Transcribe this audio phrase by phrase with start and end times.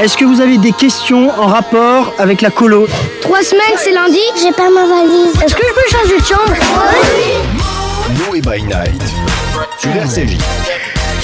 [0.00, 2.86] Est-ce que vous avez des questions en rapport avec la colo
[3.22, 5.32] Trois semaines, c'est lundi J'ai pas ma valise.
[5.42, 6.52] Est-ce que je peux changer de chambre?
[8.28, 9.02] Noé by Night
[9.78, 10.36] sur RCJ.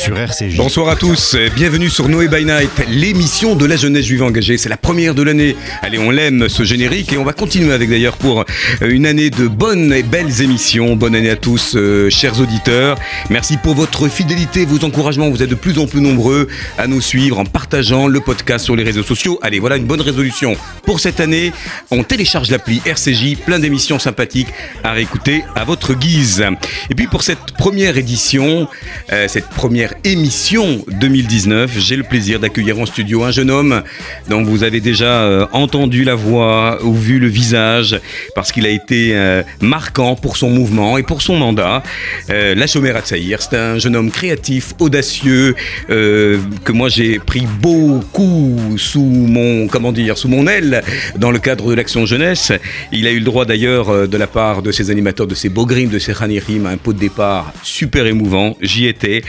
[0.02, 0.56] Sur RCJ.
[0.56, 4.58] Bonsoir à tous, bienvenue sur Noé by Night, l'émission de la jeunesse juive engagée.
[4.58, 5.54] C'est la première de l'année.
[5.80, 8.44] Allez, on l'aime ce générique et on va continuer avec d'ailleurs pour
[8.80, 10.96] une année de bonnes et belles émissions.
[10.96, 12.98] Bonne année à tous, euh, chers auditeurs.
[13.30, 15.30] Merci pour votre fidélité, vos encouragements.
[15.30, 16.48] Vous êtes de plus en plus nombreux
[16.78, 19.38] à nous suivre en partageant le podcast sur les réseaux sociaux.
[19.40, 21.52] Allez, voilà une bonne résolution pour cette année.
[21.92, 24.48] On télécharge l'appli RCJ, plein d'émissions sympathiques
[24.82, 26.44] à réécouter à votre guise.
[26.90, 28.66] Et puis pour cette première édition,
[29.12, 33.82] euh, cette première émission 2019, j'ai le plaisir d'accueillir en studio un jeune homme
[34.28, 38.00] dont vous avez déjà euh, entendu la voix ou vu le visage
[38.34, 41.82] parce qu'il a été euh, marquant pour son mouvement et pour son mandat.
[42.30, 42.66] Euh, la
[42.96, 45.54] Atsaïr, c'est un jeune homme créatif, audacieux,
[45.88, 50.82] que moi j'ai pris beaucoup sous mon, comment dire, sous mon aile
[51.16, 52.52] dans le cadre de l'action jeunesse.
[52.92, 55.88] Il a eu le droit d'ailleurs de la part de ses animateurs, de ses bogrim,
[55.88, 58.56] de ses khanirim, un pot de départ super émouvant.
[58.60, 59.22] J'y étais.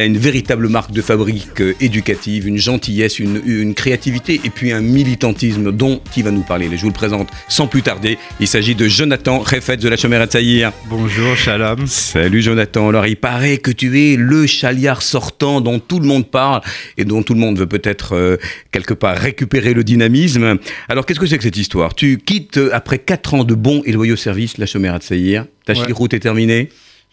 [0.00, 4.72] A une véritable marque de fabrique euh, éducative, une gentillesse, une, une créativité et puis
[4.72, 6.68] un militantisme dont il va nous parler.
[6.74, 8.18] Je vous le présente sans plus tarder.
[8.40, 10.72] Il s'agit de Jonathan Refet de la Chomère Atsaïr.
[10.88, 11.86] Bonjour, Shalom.
[11.86, 12.88] Salut Jonathan.
[12.88, 16.60] Alors il paraît que tu es le chaliard sortant dont tout le monde parle
[16.96, 18.36] et dont tout le monde veut peut-être euh,
[18.70, 20.58] quelque part récupérer le dynamisme.
[20.88, 21.94] Alors qu'est-ce que c'est que cette histoire?
[21.94, 25.46] Tu quittes euh, après 4 ans de bons et loyaux services la Chomère Atsaïr.
[25.66, 25.86] Ta Ouais.
[25.86, 26.68] chiroute est terminée?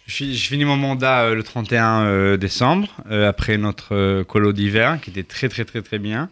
[0.09, 4.23] Je, fi- je finis mon mandat euh, le 31 euh, décembre, euh, après notre euh,
[4.23, 6.29] colo d'hiver, qui était très très très très bien.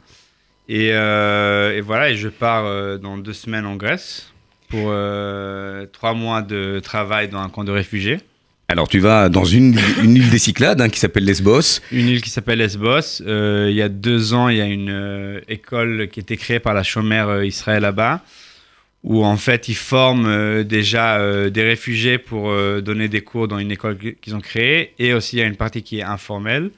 [0.68, 2.66] Et, euh, et voilà, et je pars
[3.00, 4.34] dans deux semaines en Grèce
[4.68, 4.92] pour
[5.94, 8.18] trois mois de travail dans un camp de réfugiés.
[8.68, 11.80] Alors tu vas dans une, une île des Cyclades hein, qui s'appelle Lesbos.
[11.94, 13.22] Une île qui s'appelle Lesbos.
[13.26, 16.74] Il y a deux ans, il y a une école qui a été créée par
[16.74, 18.20] la chômère Israël là-bas,
[19.04, 23.48] où en fait ils forment euh, déjà euh, des réfugiés pour euh, donner des cours
[23.48, 26.00] dans une école qu- qu'ils ont créée, et aussi il y a une partie qui
[26.00, 26.72] est informelle.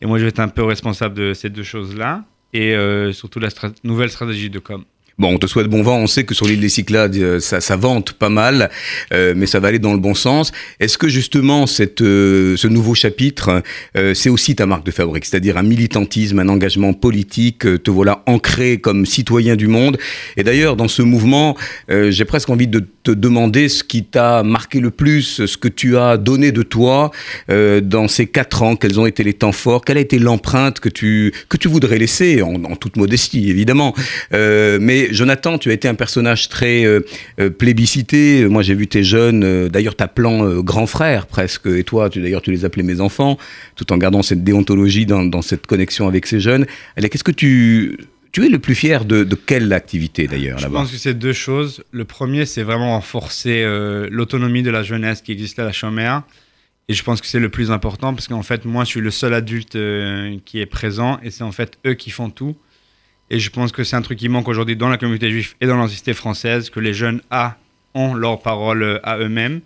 [0.00, 2.74] Et moi, je vais être un peu responsable de ces deux choses-là, et
[3.12, 3.48] surtout la
[3.82, 4.84] nouvelle stratégie de com.
[5.18, 5.96] Bon, on te souhaite bon vent.
[5.96, 8.68] On sait que sur l'île des Cyclades, euh, ça, ça vente pas mal,
[9.14, 10.52] euh, mais ça va aller dans le bon sens.
[10.78, 13.62] Est-ce que justement cette, euh, ce nouveau chapitre,
[13.96, 17.90] euh, c'est aussi ta marque de fabrique, c'est-à-dire un militantisme, un engagement politique, euh, te
[17.90, 19.96] voilà ancré comme citoyen du monde?
[20.36, 21.56] Et d'ailleurs, dans ce mouvement,
[21.90, 25.68] euh, j'ai presque envie de te demander ce qui t'a marqué le plus, ce que
[25.68, 27.10] tu as donné de toi
[27.48, 28.74] dans ces quatre ans.
[28.74, 29.84] Quels ont été les temps forts?
[29.84, 33.94] Quelle a été l'empreinte que tu que tu voudrais laisser, en, en toute modestie évidemment.
[34.34, 34.80] Euh,
[35.12, 37.00] Jonathan, tu as été un personnage très euh,
[37.40, 38.46] euh, plébiscité.
[38.48, 42.50] Moi, j'ai vu tes jeunes, euh, d'ailleurs t'appelant grand frère presque, et toi, d'ailleurs, tu
[42.50, 43.38] les appelais mes enfants,
[43.74, 46.66] tout en gardant cette déontologie dans, cette connexion avec ces jeunes.
[46.96, 47.98] Allez, qu'est-ce que tu
[48.36, 51.82] es le plus fier de, quelle activité d'ailleurs Je pense que c'est deux choses.
[51.90, 53.64] Le premier, c'est vraiment renforcer
[54.10, 56.22] l'autonomie de la jeunesse qui existe à la chômère.
[56.88, 59.10] Et je pense que c'est le plus important parce qu'en fait, moi, je suis le
[59.10, 59.76] seul adulte
[60.44, 62.56] qui est présent et c'est en fait eux qui font tout.
[63.30, 65.66] Et je pense que c'est un truc qui manque aujourd'hui dans la communauté juive et
[65.66, 67.56] dans société française, que les jeunes a,
[67.94, 69.60] ont leur parole euh, à eux-mêmes.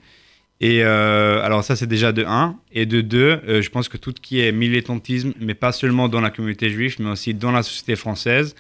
[0.61, 2.57] Et euh, alors ça, c'est déjà de un.
[2.73, 6.09] Et de deux, euh, je pense que tout ce qui est militantisme, mais pas seulement
[6.09, 8.55] dans la communauté juive, mais aussi dans la société française,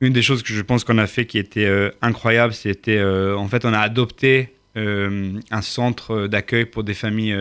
[0.00, 3.48] une des choses que je pense qu'on a fait qui était euh, incroyable, c'était en
[3.48, 7.34] fait on a adopté un centre d'accueil pour des familles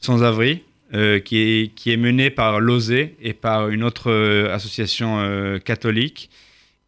[0.00, 0.62] sans abri
[0.94, 5.58] euh, qui, est, qui est mené par l'OSE et par une autre euh, association euh,
[5.58, 6.30] catholique.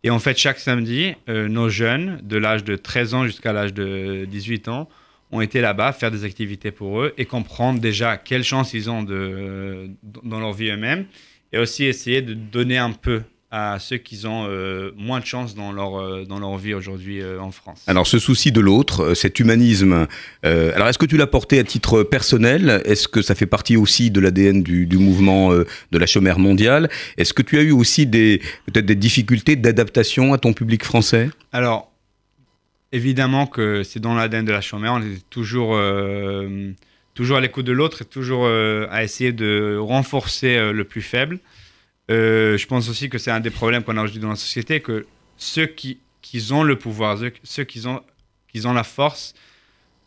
[0.04, 4.24] Et en fait, chaque samedi, nos jeunes, de l'âge de 13 ans jusqu'à l'âge de
[4.30, 4.88] 18 ans,
[5.32, 9.02] ont été là-bas faire des activités pour eux et comprendre déjà quelle chance ils ont
[9.02, 11.06] dans leur vie eux-mêmes
[11.52, 15.54] et aussi essayer de donner un peu à ceux qui ont euh, moins de chance
[15.54, 17.82] dans leur, euh, dans leur vie aujourd'hui euh, en France.
[17.86, 20.06] Alors ce souci de l'autre, cet humanisme,
[20.42, 22.82] alors est-ce que tu l'as porté à titre personnel?
[22.84, 26.88] Est-ce que ça fait partie aussi de l'ADN du, du mouvement de la chômère mondiale?
[27.16, 31.30] Est-ce que tu as eu aussi peut-être des difficultés d'adaptation à ton public français?
[31.52, 31.90] Alors,
[32.92, 35.78] évidemment que c'est dans l'ADN de la chômeur, on est toujours,
[37.14, 41.38] toujours à l'écoute de l'autre et toujours à essayer de renforcer le plus faible.
[42.10, 44.80] Euh, je pense aussi que c'est un des problèmes qu'on a aujourd'hui dans la société,
[44.80, 45.06] que
[45.36, 48.02] ceux qui, qui ont le pouvoir, ceux, qui, ont,
[48.52, 49.34] qui ont la force,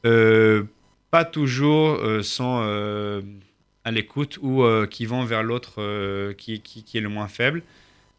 [0.05, 0.63] euh,
[1.11, 3.21] pas toujours euh, sont
[3.83, 7.63] à l'écoute ou qui vont vers l'autre qui, qui, qui est le moins faible.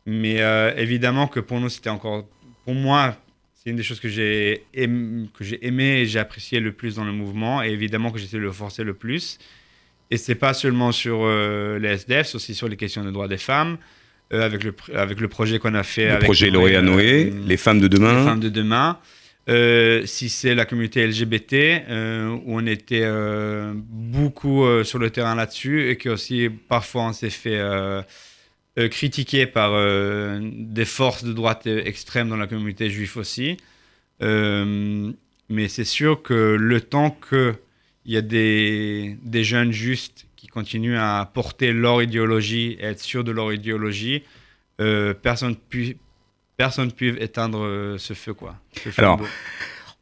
[0.06, 0.38] Mais
[0.76, 2.26] évidemment que pour nous, c'était encore,
[2.64, 3.16] pour moi,
[3.54, 5.28] c'est une des choses que j'ai aimé,
[5.60, 8.50] aimé et j'ai apprécié le plus dans le mouvement, et évidemment que j'essaie de le
[8.50, 9.38] forcer le plus.
[10.12, 13.28] Et c'est pas seulement sur euh, les SDF, c'est aussi sur les questions des droits
[13.28, 13.78] des femmes,
[14.30, 16.04] avec, le, avec le projet qu'on a fait.
[16.04, 18.24] Le avec projet Lauréat Noé, les femmes de Les demain.
[18.24, 18.98] femmes de demain.
[19.48, 21.54] Euh, si c'est la communauté LGBT,
[21.88, 27.04] euh, où on était euh, beaucoup euh, sur le terrain là-dessus et que aussi parfois
[27.08, 28.02] on s'est fait euh,
[28.78, 33.56] euh, critiquer par euh, des forces de droite euh, extrêmes dans la communauté juive aussi.
[34.22, 35.10] Euh,
[35.48, 37.16] mais c'est sûr que le temps
[38.02, 43.00] qu'il y a des, des jeunes justes qui continuent à porter leur idéologie et être
[43.00, 44.22] sûrs de leur idéologie,
[44.80, 45.92] euh, personne ne
[46.56, 48.56] personne peut éteindre euh, ce feu quoi.
[48.76, 49.30] Ce Alors, flambeau.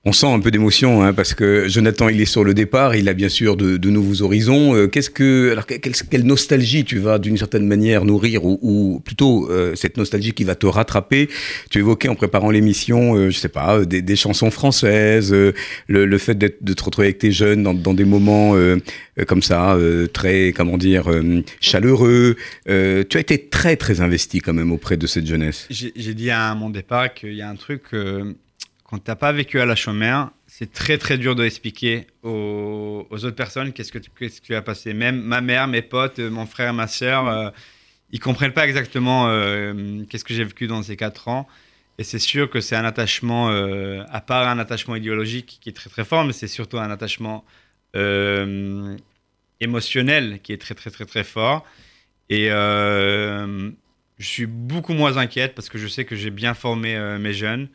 [0.06, 3.06] On sent un peu d'émotion hein, parce que Jonathan, il est sur le départ, il
[3.10, 4.74] a bien sûr de, de nouveaux horizons.
[4.74, 8.58] Euh, Qu'est-ce que, alors que- quelle, quelle nostalgie tu vas d'une certaine manière nourrir ou,
[8.62, 11.28] ou plutôt euh, cette nostalgie qui va te rattraper?
[11.68, 15.52] Tu évoquais en préparant l'émission, euh, je sais pas, euh, des, des chansons françaises, euh,
[15.86, 18.78] le, le fait de te retrouver avec tes jeunes dans, dans des moments euh,
[19.28, 19.76] comme ça,
[20.14, 21.10] très, comment dire,
[21.60, 22.36] chaleureux.
[22.64, 25.66] Tu as été très très investi quand même auprès de cette jeunesse.
[25.68, 27.82] J'ai j'ai dit à mon départ qu'il y a un truc,
[28.90, 33.06] quand tu n'as pas vécu à la chômère, c'est très très dur de expliquer aux,
[33.08, 34.94] autres personnes qu'est-ce que, tu- as passé?
[34.94, 37.50] Même ma mère, mes potes, euh, mon frère, ma soeur, euh,
[38.10, 41.46] ils comprennent pas exactement euh, qu'est-ce que j'ai vécu dans ces quatre ans.
[41.98, 45.72] Et c'est sûr que c'est un attachement, euh, à part un attachement idéologique qui est
[45.72, 47.44] très très fort, mais c'est surtout un attachement
[49.60, 51.64] émotionnel qui est très très très très fort.
[52.28, 53.72] Et je
[54.18, 57.68] suis beaucoup moins inquiète parce que je sais que j'ai bien formé mes jeunes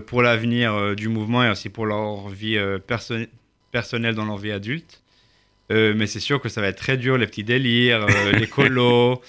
[0.00, 3.26] pour l'avenir euh, du mouvement et aussi pour leur vie euh, perso-
[3.72, 5.02] personnelle dans leur vie adulte.
[5.72, 8.46] Euh, mais c'est sûr que ça va être très dur, les petits délires, euh, les
[8.56, 9.20] colos,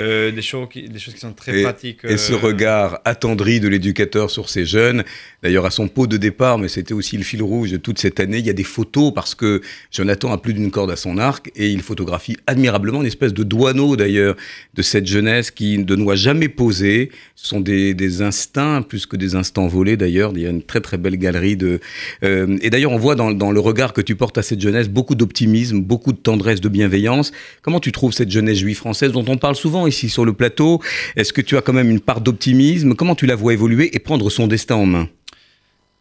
[0.00, 2.04] euh, des, choses qui, des choses qui sont très Et- pratiques.
[2.04, 5.04] Et ce euh, regard attendri de l'éducateur sur ces jeunes,
[5.42, 8.20] d'ailleurs à son pot de départ, mais c'était aussi le fil rouge de toute cette
[8.20, 9.60] année, il y a des photos parce que
[9.90, 13.42] Jonathan a plus d'une corde à son arc et il photographie admirablement une espèce de
[13.42, 14.36] douaneau d'ailleurs
[14.74, 17.10] de cette jeunesse qui ne doit jamais poser.
[17.34, 20.32] Ce sont des, des instincts plus que des instants volés d'ailleurs.
[20.34, 21.80] Il y a une très très belle galerie de...
[22.22, 24.88] Euh, et d'ailleurs on voit dans, dans le regard que tu portes à cette jeunesse
[24.88, 27.32] beaucoup d'optimisme, beaucoup de tendresse, de bienveillance.
[27.62, 30.80] Comment tu trouves cette jeunesse juive française dont on parle souvent ici sur le plateau.
[31.16, 32.94] Est-ce que tu as quand même une part d'optimisme?
[32.94, 35.08] Comment tu la vois évoluer et prendre son destin en main?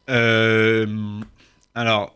[0.09, 0.87] Euh,
[1.75, 2.15] alors,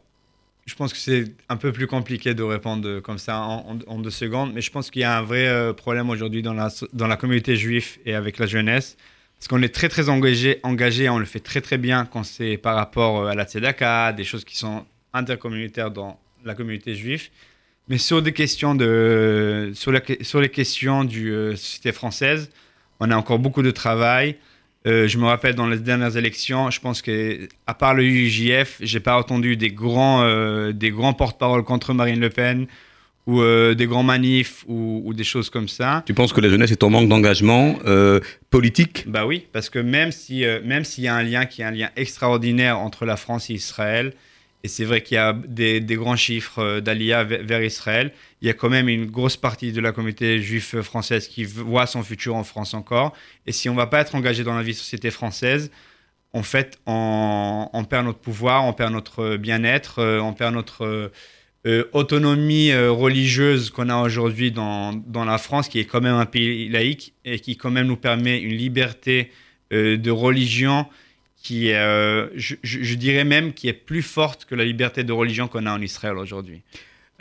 [0.66, 4.54] je pense que c'est un peu plus compliqué de répondre comme ça en, deux secondes,
[4.54, 7.18] mais je pense qu'il y a un vrai euh, problème aujourd'hui dans la, dans la
[7.18, 8.96] communauté juive et avec la jeunesse,
[9.38, 12.58] parce qu'on est très très engagé, engagé, on le fait très très bien quand c'est
[12.58, 17.30] par rapport euh, à la tzedaka, des choses qui sont intercommunautaires dans la communauté juive,
[17.88, 22.50] mais sur des questions de, sur, la, sur les questions du euh, société française,
[23.00, 24.38] on a encore beaucoup de travail.
[24.86, 28.78] Euh, je me rappelle dans les dernières élections, je pense que à part le UJF,
[28.82, 32.68] j'ai pas entendu des grands, euh, des grands porte-parole contre Marine Le Pen
[33.26, 36.04] ou euh, des grands manifs ou, ou des choses comme ça.
[36.06, 37.78] Tu penses que la jeunesse est en manque d'engagement
[38.50, 39.06] politique?
[39.08, 41.72] Bah oui, parce que même si, même s'il y a un lien qui est un
[41.72, 44.14] lien extraordinaire entre la France et Israël,
[44.64, 48.48] et c'est vrai qu'il y a des, grands chiffres euh, d'Alia ve- vers Israël, il
[48.48, 52.04] y a quand même une grosse partie de la communauté juive française qui voit son
[52.04, 53.14] futur en France encore.
[53.46, 55.72] Et si on ne va pas être engagé dans la vie de société française,
[56.34, 61.12] en fait, on, perd notre pouvoir, on perd notre bien-être, euh, on perd notre euh,
[61.66, 66.26] euh, autonomie euh, religieuse qu'on a aujourd'hui dans, la France, qui est quand même un
[66.26, 69.32] pays laïque et qui quand même nous permet une liberté
[69.72, 70.86] euh, de religion
[71.44, 75.12] qui est, euh, je, je- dirais même, qui est plus forte que la liberté de
[75.12, 76.62] religion qu'on a en Israël aujourd'hui.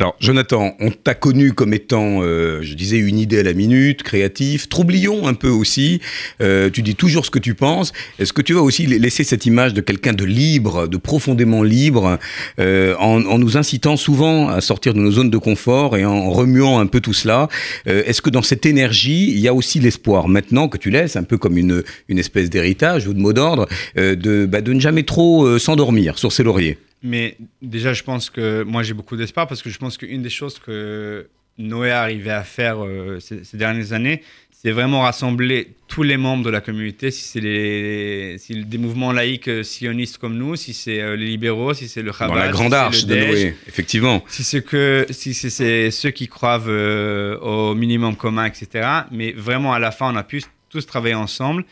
[0.02, 4.02] Alors, Jonathan, on t'a connu comme étant, euh, je disais, une idée à la minute,
[4.02, 6.00] créatif, troublion un peu aussi.
[6.40, 7.92] Euh, tu dis toujours ce que tu penses.
[8.18, 12.18] Est-ce que tu vas aussi laisser cette image de quelqu'un de libre, de profondément libre,
[12.58, 16.32] euh, en, en nous incitant souvent à sortir de nos zones de confort et en
[16.32, 17.48] remuant un peu tout cela
[17.86, 21.14] Euh, Est-ce que dans cette énergie, il y a aussi l'espoir, maintenant que tu laisses,
[21.14, 24.72] un peu comme une, une espèce d'héritage ou de mot d'ordre, euh, de, bah, de
[24.72, 26.76] ne jamais trop euh, s'endormir sur ses lauriers?
[27.02, 30.30] Mais déjà, je pense que moi, j'ai beaucoup d'espoir parce que je pense qu'une des
[30.30, 31.26] choses que
[31.58, 36.16] Noé a arrivé à faire euh, ces, ces dernières années, c'est vraiment rassembler tous les
[36.16, 40.54] membres de la communauté, si c'est les, si des mouvements laïcs euh, sionistes comme nous,
[40.54, 43.04] si c'est euh, les libéraux, si c'est le Chabad, Dans la si grande c'est arche
[43.06, 44.22] de Noé, effectivement.
[44.28, 46.62] si c'est que si c'est- ceux qui croient
[47.42, 48.88] au minimum commun, etc.
[49.10, 51.64] Mais vraiment, à la fin, on a pu tous travailler ensemble.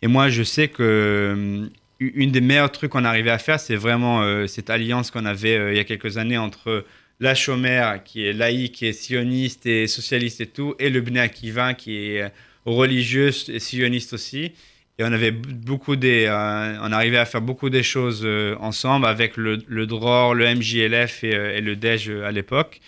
[0.00, 1.68] Et moi, je sais que
[2.00, 5.56] une des meilleurs trucs qu'on arrivait à faire, c'est vraiment euh, cette alliance qu'on avait
[5.56, 6.84] euh, il y a quelques années entre
[7.20, 11.74] la chômère, qui est laïque et sioniste et socialiste et tout, et le Bnei Akiva,
[11.74, 12.28] qui est euh,
[12.66, 14.52] religieux et sioniste aussi.
[15.00, 18.26] Et on avait beaucoup des, on arrivait à faire beaucoup des choses
[18.60, 22.80] ensemble avec le, DROR, le MJLF et, et le DEJ euh, à l'époque.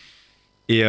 [0.68, 0.82] Et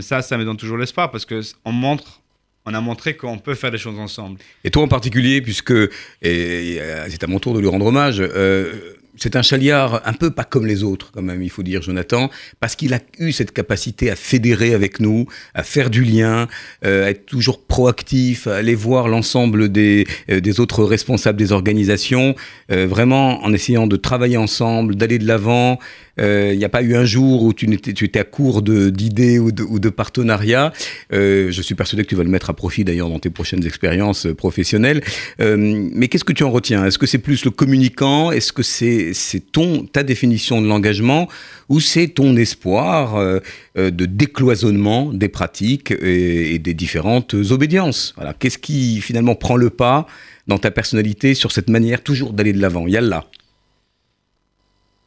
[0.00, 2.22] ça, ça me donne toujours l'espoir parce que s- on montre,
[2.66, 4.38] on a montré qu'on peut faire des choses ensemble.
[4.64, 5.74] Et toi en particulier, puisque
[6.22, 10.44] c'est à mon tour de lui rendre hommage, euh, c'est un chaliard un peu pas
[10.44, 12.30] comme les autres, quand même, il faut dire, Jonathan,
[12.60, 16.48] parce qu'il a eu cette capacité à fédérer avec nous, à faire du lien,
[16.84, 21.52] euh, à être toujours proactif, à aller voir l'ensemble des, euh, des autres responsables des
[21.52, 22.34] organisations,
[22.70, 25.78] euh, vraiment en essayant de travailler ensemble, d'aller de l'avant.
[26.18, 29.88] Il n'y a pas eu un jour où tu, étais, à court d'idées ou de,
[29.88, 30.72] partenariats.
[31.10, 34.26] je suis persuadé que tu vas le mettre à profit d'ailleurs dans tes prochaines expériences
[34.36, 35.02] professionnelles.
[35.38, 36.86] mais qu'est-ce que tu en retiens?
[36.86, 38.30] Est-ce que c'est plus le communicant?
[38.30, 39.12] Est-ce que c'est
[39.52, 41.28] ton ta définition de l'engagement?
[41.68, 43.40] Ou c'est ton espoir euh,
[43.76, 48.14] euh, de décloisonnement des pratiques et, des différentes obédiences?
[48.16, 50.06] Voilà, qu'est-ce qui finalement prend le pas
[50.46, 52.86] dans ta personnalité sur cette manière toujours d'aller de l'avant?
[52.86, 53.24] Yalla.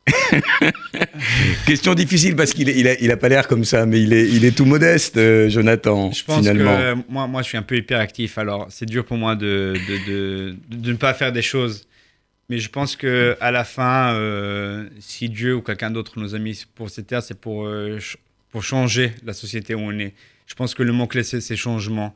[1.66, 4.56] Question difficile parce qu'il il a, pas l'air comme ça, mais il est, il est
[4.56, 6.12] tout modeste, euh, Jonathan.
[6.12, 9.36] Je pense que moi, moi, je suis un peu hyperactif, alors c'est dur pour moi
[9.36, 9.74] de,
[10.08, 11.86] de, de, ne pas faire des choses
[12.50, 16.40] mais je pense que à la fin, euh, si Dieu ou quelqu'un d'autre nous a
[16.40, 18.00] mis pour cette terre, c'est pour, euh,
[18.52, 20.14] pour changer la société où on est.
[20.48, 22.16] Je pense que le mot-clé, c'est changement.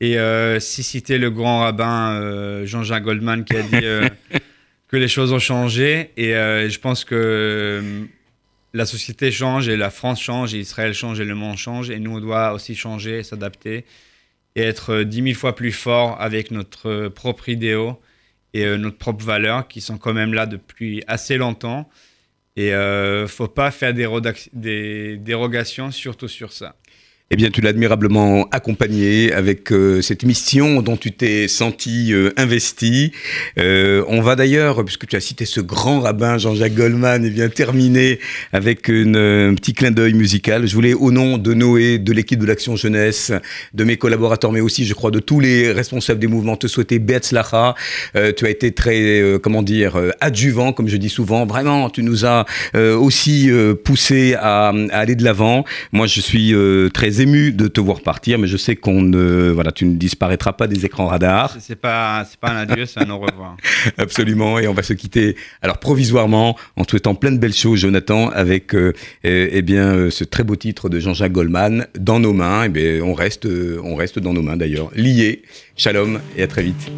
[0.00, 3.86] Et euh, si c'était le grand rabbin Jean-Jacques Goldman qui a dit
[4.90, 8.06] que les choses ont changé, et je pense que
[8.72, 11.98] la société change, et la France change, et Israël change, et le monde change, et
[11.98, 13.84] nous, on doit aussi changer, s'adapter,
[14.56, 17.94] et être dix mille fois plus fort avec notre propre idéal
[18.52, 21.88] et euh, notre propre valeur qui sont quand même là depuis assez longtemps.
[22.56, 24.08] Et euh, faut pas faire des,
[24.52, 26.74] des dérogations, surtout sur ça.
[27.32, 32.30] Eh bien, tu l'as admirablement accompagné avec euh, cette mission dont tu t'es senti euh,
[32.36, 33.12] investi.
[33.56, 37.48] Euh, on va d'ailleurs, puisque tu as cité ce grand rabbin Jean-Jacques Goldman, eh bien
[37.48, 38.18] terminer
[38.52, 40.66] avec une, un petit clin d'œil musical.
[40.66, 43.30] Je voulais, au nom de Noé, de l'équipe de l'Action Jeunesse,
[43.74, 46.98] de mes collaborateurs, mais aussi, je crois, de tous les responsables des mouvements, te souhaiter
[46.98, 47.76] Beatzlacha.
[48.16, 51.46] Euh, tu as été très, comment dire, adjuvant, comme je dis souvent.
[51.46, 52.44] Vraiment, tu nous as
[52.74, 53.48] aussi
[53.84, 55.64] poussé à, à, aller de l'avant.
[55.92, 56.52] Moi, je suis
[56.92, 60.52] très ému de te voir partir, mais je sais qu'on ne, voilà, tu ne disparaîtras
[60.52, 61.56] pas des écrans radars.
[61.60, 63.56] C'est pas, c'est pas un adieu, c'est un au revoir.
[63.98, 65.36] Absolument, et on va se quitter.
[65.62, 68.92] Alors provisoirement, en souhaitant plein de belles choses, Jonathan, avec euh,
[69.24, 72.64] eh, eh bien euh, ce très beau titre de Jean-Jacques Goldman, dans nos mains.
[72.64, 75.42] Eh bien, on reste, euh, on reste dans nos mains d'ailleurs, liés.
[75.76, 76.90] Shalom et à très vite.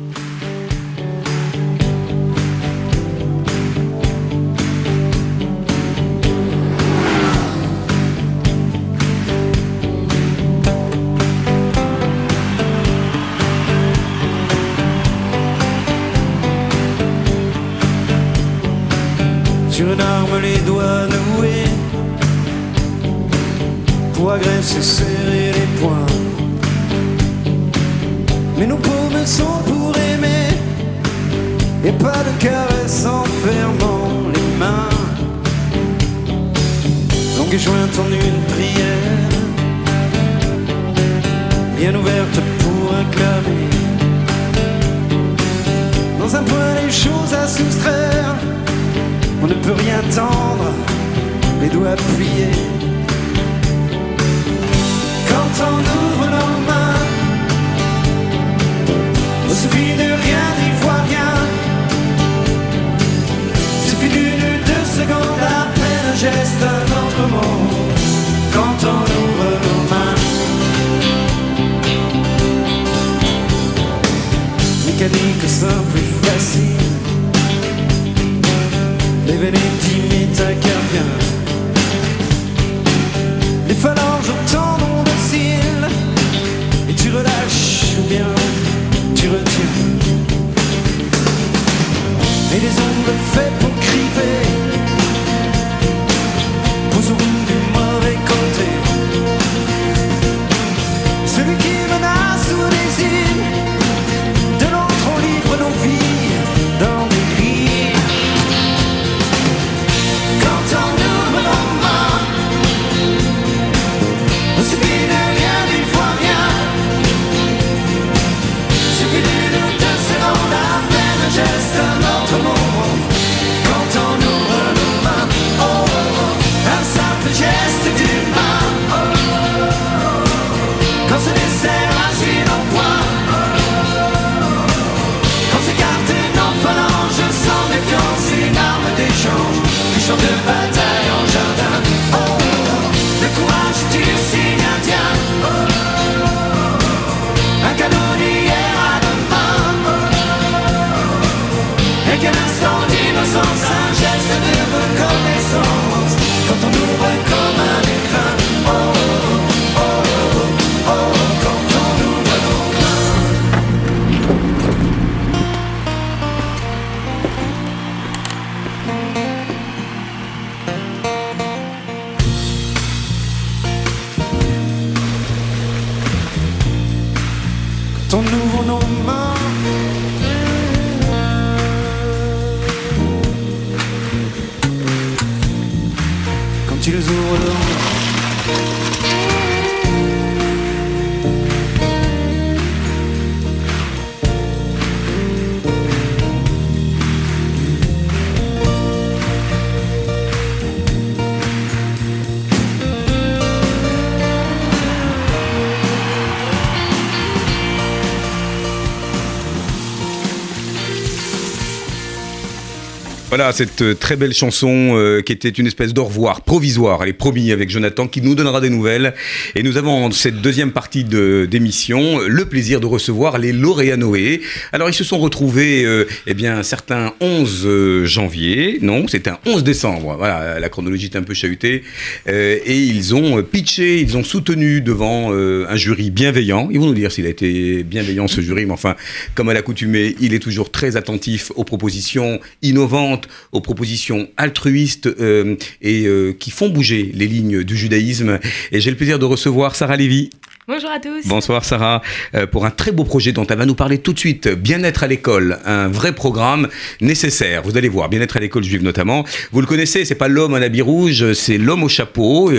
[213.32, 217.02] Voilà cette euh, très belle chanson euh, qui était une espèce d'au revoir provisoire.
[217.02, 219.14] Elle est promis avec Jonathan qui nous donnera des nouvelles.
[219.54, 223.96] Et nous avons en cette deuxième partie de- d'émission le plaisir de recevoir les lauréats
[223.96, 224.42] Noé.
[224.74, 229.38] Alors ils se sont retrouvés, euh, eh bien certains 11 euh, janvier, non, c'était un
[229.46, 230.14] 11 décembre.
[230.18, 231.84] Voilà, la chronologie est un peu chahutée.
[232.26, 236.68] Et ils ont pitché, ils ont soutenu devant un jury bienveillant.
[236.70, 238.94] Ils vont nous dire s'il a été bienveillant ce jury, mais enfin,
[239.34, 243.21] comme à l'accoutumée, il est toujours très attentif aux propositions innovantes,
[243.52, 248.38] aux propositions altruistes euh, et euh, qui font bouger les lignes du judaïsme.
[248.70, 250.30] Et j'ai le plaisir de recevoir Sarah Lévy.
[250.68, 251.26] Bonjour à tous.
[251.26, 252.02] Bonsoir Sarah,
[252.34, 254.48] euh, pour un très beau projet dont elle va nous parler tout de suite.
[254.48, 256.68] Bien-être à l'école, un vrai programme
[257.00, 257.62] nécessaire.
[257.62, 259.24] Vous allez voir, bien-être à l'école juive notamment.
[259.50, 262.52] Vous le connaissez, c'est pas l'homme en habit rouge, c'est l'homme au chapeau.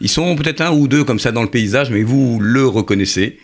[0.00, 3.38] Ils sont peut-être un ou deux comme ça dans le paysage, mais vous le reconnaissez.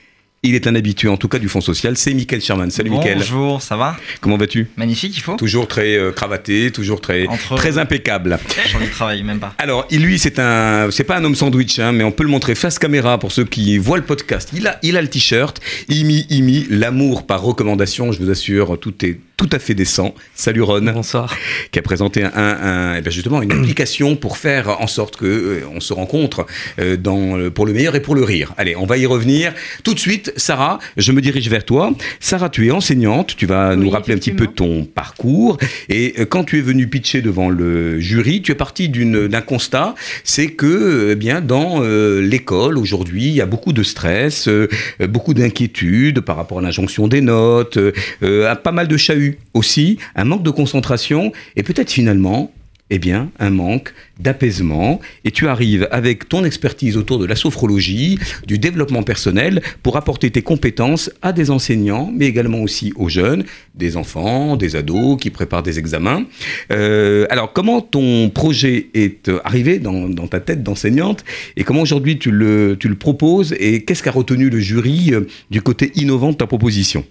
[0.45, 1.97] Il est un habitué, en tout cas, du Fonds social.
[1.97, 2.71] C'est Mickaël Sherman.
[2.71, 3.18] Salut Mickaël.
[3.18, 3.97] Bonjour, ça va?
[4.21, 4.69] Comment vas-tu?
[4.76, 5.34] Magnifique, il faut.
[5.34, 8.39] Toujours très euh, cravaté, toujours très, Entre- très impeccable.
[8.71, 9.52] J'en ai travaillé, même pas.
[9.58, 12.28] Alors, il- lui, c'est un, c'est pas un homme sandwich, hein, mais on peut le
[12.30, 14.50] montrer face caméra pour ceux qui voient le podcast.
[14.54, 18.13] Il a, il a le t-shirt, Imi, Imi, l'amour par recommandation.
[18.13, 20.15] Je vous assure, tout est tout à fait décent.
[20.34, 21.36] Salut Ron, Bonsoir.
[21.71, 25.26] qui a présenté un, un- eh ben justement une application pour faire en sorte que
[25.26, 26.45] euh, on se rencontre
[26.80, 28.52] euh, dans, pour le meilleur et pour le rire.
[28.56, 29.52] Allez, on va y revenir
[29.84, 30.27] tout de suite.
[30.36, 31.93] Sarah, je me dirige vers toi.
[32.21, 33.34] Sarah, tu es enseignante.
[33.36, 35.58] Tu vas nous rappeler un petit peu ton parcours.
[35.88, 39.41] Et euh, quand tu es venu pitcher devant le jury, tu es parti d'une- d'un
[39.41, 44.49] constat, c'est que eh bien dans euh, l'école aujourd'hui, il y a beaucoup de stress,
[44.49, 44.69] euh,
[45.00, 48.97] euh, beaucoup d'inquiétudes par rapport à l'injonction des notes, euh, euh, à pas mal de
[48.97, 52.52] chahuts aussi, un manque de concentration et peut-être finalement
[52.91, 55.01] eh bien, un manque d'apaisement.
[55.25, 60.31] Et tu arrives avec ton expertise autour de la sophrologie, du développement personnel, pour apporter
[60.31, 65.31] tes compétences à des enseignants, mais également aussi aux jeunes, des enfants, des ados qui
[65.31, 66.25] préparent des examens.
[66.73, 71.25] Euh, alors, comment ton projet est euh, arrivé dans, ta tête d'enseignante
[71.57, 75.93] et comment aujourd'hui tu le, proposes et qu'est-ce qu'a retenu le jury euh, du côté
[75.95, 77.05] innovant de ta proposition?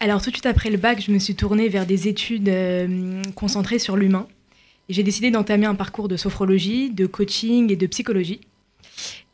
[0.00, 2.52] Alors tout de suite après le bac, je me suis tournée vers des études
[3.34, 4.26] concentrées sur l'humain.
[4.88, 8.40] J'ai décidé d'entamer un parcours de sophrologie, de coaching et de psychologie.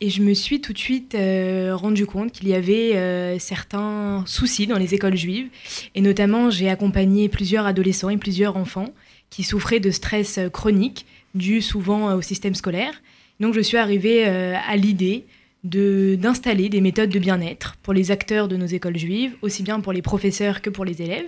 [0.01, 4.25] Et je me suis tout de suite euh, rendu compte qu'il y avait euh, certains
[4.27, 5.49] soucis dans les écoles juives.
[5.95, 8.89] Et notamment, j'ai accompagné plusieurs adolescents et plusieurs enfants
[9.31, 13.01] qui souffraient de stress euh, chronique dû souvent au système scolaire.
[13.39, 15.25] Donc je suis arrivée à l'idée
[15.65, 19.93] d'installer des méthodes de bien-être pour les acteurs de nos écoles juives, aussi bien pour
[19.93, 21.27] les professeurs que pour les élèves.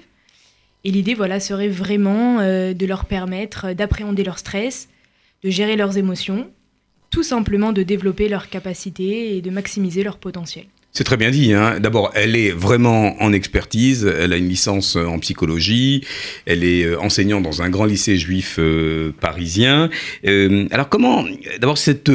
[0.85, 4.89] Et l'idée, voilà, serait vraiment euh, de leur permettre d'appréhender leur stress,
[5.43, 6.51] de gérer leurs émotions,
[7.11, 10.67] tout simplement de développer leurs capacités et de maximiser leur potentiel.
[10.93, 11.55] C'est très bien dit.
[11.55, 11.81] Hein.
[11.81, 14.05] D'abord, elle est vraiment en expertise.
[14.05, 16.05] Elle a une licence euh, en psychologie.
[16.45, 18.61] Elle est euh, enseignante dans un grand lycée juif
[19.21, 19.89] parisien.
[20.71, 21.25] Alors, comment
[21.61, 22.13] D'abord, cette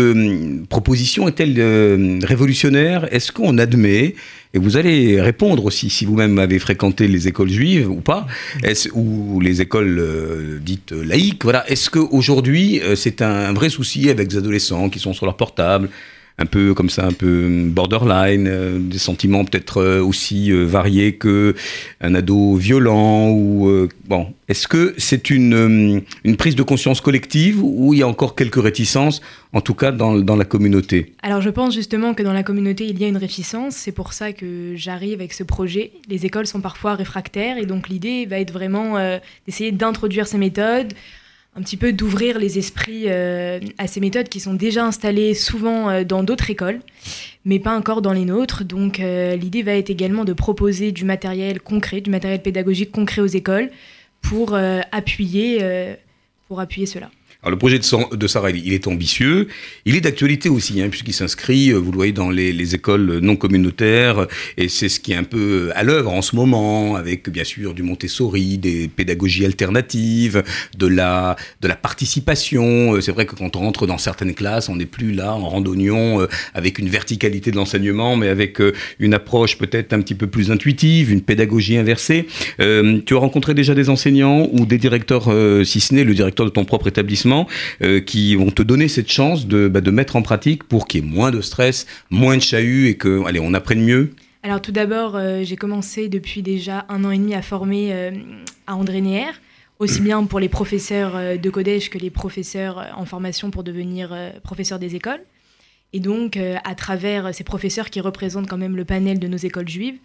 [0.70, 3.12] proposition est-elle révolutionnaire?
[3.12, 4.16] Est-ce qu'on admet
[4.54, 8.26] et vous allez répondre aussi si vous-même avez fréquenté les écoles juives ou pas,
[8.94, 11.44] ou les écoles euh, dites laïques.
[11.44, 11.70] Voilà.
[11.70, 15.90] Est-ce qu'aujourd'hui, euh, c'est un vrai souci avec des adolescents qui sont sur leur portable
[16.40, 21.16] un peu comme ça, un peu borderline, euh, des sentiments peut-être euh, aussi euh, variés
[21.16, 21.54] que
[22.02, 23.30] un ado violent
[24.08, 24.34] bon.
[24.48, 28.62] Est-ce que c'est une une prise de conscience collective ou il y a encore quelques
[28.62, 29.22] réticences,
[29.54, 31.14] en tout cas dans, dans la communauté?
[31.22, 33.76] Alors je pense justement que dans la communauté, il y a une réticence.
[33.76, 35.92] C'est pour ça que j'arrive avec ce projet.
[36.08, 38.96] Les écoles sont parfois réfractaires et donc l'idée va être vraiment
[39.46, 40.94] d'essayer d'introduire ces méthodes,
[41.56, 45.90] un petit peu d'ouvrir les esprits euh, à ces méthodes qui sont déjà installées souvent
[45.90, 46.80] euh, dans d'autres écoles,
[47.44, 48.64] mais pas encore dans les nôtres.
[48.64, 53.22] Donc euh, l'idée va être également de proposer du matériel concret, du matériel pédagogique concret
[53.22, 53.72] aux écoles
[54.22, 54.54] pour
[54.92, 55.64] appuyer,
[56.50, 57.10] pour appuyer cela.
[57.42, 59.48] Alors le projet de, de Sarah, il est ambitieux,
[59.86, 63.20] il est d'actualité aussi, hein, puisqu'il s'inscrit, euh, vous le voyez, dans les, les écoles
[63.20, 67.30] non communautaires, et c'est ce qui est un peu à l'œuvre en ce moment, avec
[67.30, 70.44] bien sûr du Montessori, des pédagogies alternatives,
[70.78, 72.96] de la, de la participation.
[72.96, 75.48] Euh, C'est vrai que quand on rentre dans certaines classes, on n'est plus là en
[75.48, 80.16] randonnion euh, avec une verticalité de l'enseignement, mais avec euh, une approche peut-être un petit
[80.16, 82.28] peu plus intuitive, une pédagogie inversée.
[82.60, 86.14] Euh, tu as rencontré déjà des enseignants ou des directeurs, euh, si ce n'est le
[86.14, 87.29] directeur de ton propre établissement,
[87.82, 91.04] euh, qui vont te donner cette chance de, bah, de mettre en pratique pour qu'il
[91.04, 94.14] y ait moins de stress, moins de chahut et que, allez, on apprenne mieux.
[94.44, 98.12] Alors tout d'abord, euh, j'ai commencé depuis déjà un an et demi à former euh,
[98.68, 99.32] à André Néer,
[99.80, 104.14] aussi bien pour les professeurs de collège que les professeurs en formation pour devenir
[104.44, 105.22] professeurs des écoles.
[105.94, 109.70] Et donc, à travers ces professeurs qui représentent quand même le panel de nos écoles
[109.70, 109.98] juives,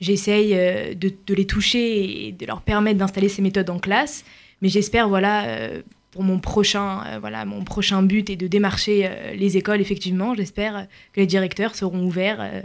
[0.00, 0.50] j'essaye
[0.96, 4.24] de, les toucher et de leur permettre d'installer ces méthodes en classe.
[4.62, 5.70] Mais j'espère, voilà,
[6.10, 10.34] pour mon prochain, euh, voilà, mon prochain but est de démarcher euh, les écoles, effectivement.
[10.34, 12.62] J'espère que les directeurs seront ouverts euh,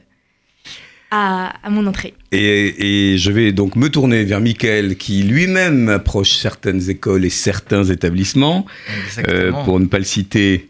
[1.11, 2.13] à, à mon entrée.
[2.31, 7.29] Et, et je vais donc me tourner vers Michael, qui lui-même approche certaines écoles et
[7.29, 8.65] certains établissements,
[9.27, 10.69] euh, pour ne pas le citer.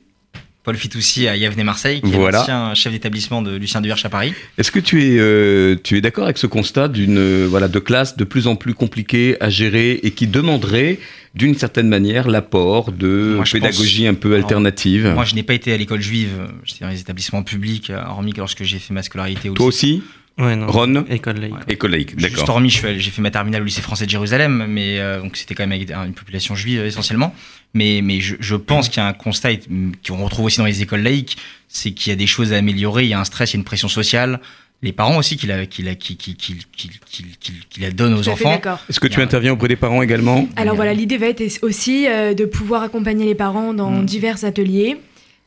[0.65, 2.39] Paul Fitoussi à Yavne-Marseille, qui Voilà.
[2.39, 4.33] est l'ancien chef d'établissement de Lucien Duverche à Paris.
[4.57, 7.79] Est-ce que tu es, euh, tu es d'accord avec ce constat d'une euh, voilà de
[7.79, 10.99] classe de plus en plus compliquée à gérer et qui demanderait
[11.35, 15.11] d'une certaine manière l'apport de Moi, pédagogie pense- un peu Alors, alternative?
[15.13, 16.29] Moi, je n'ai pas été à l'école juive,
[16.63, 19.55] j'étais dans les établissements publics, euh, hormis que lorsque j'ai fait ma scolarité aussi.
[19.57, 20.03] Toi aussi?
[20.37, 20.67] Ouais, non.
[20.67, 21.55] Ron École laïque.
[21.69, 22.49] École laïque, Juste d'accord.
[22.55, 25.55] hormis, allé- j'ai fait ma terminale au lycée français de Jérusalem, mais euh, donc c'était
[25.55, 27.33] quand même avec une population juive euh, essentiellement.
[27.73, 29.59] Mais, mais je, je pense qu'il y a un constat et-
[30.05, 31.37] qu'on retrouve aussi dans les écoles laïques,
[31.69, 33.57] c'est qu'il y a des choses à améliorer, il y a un stress, il y
[33.57, 34.41] a une pression sociale.
[34.81, 37.91] Les parents aussi qui la, qui la, qui, qui, qui, qui, qui, qui- qui la
[37.91, 38.59] donnent aux enfants.
[38.89, 40.47] Est-ce que tu interviens auprès des parents également?
[40.57, 44.05] Alors voilà, l'idée va être aussi euh, de pouvoir accompagner les parents dans Mm.
[44.05, 44.97] divers ateliers,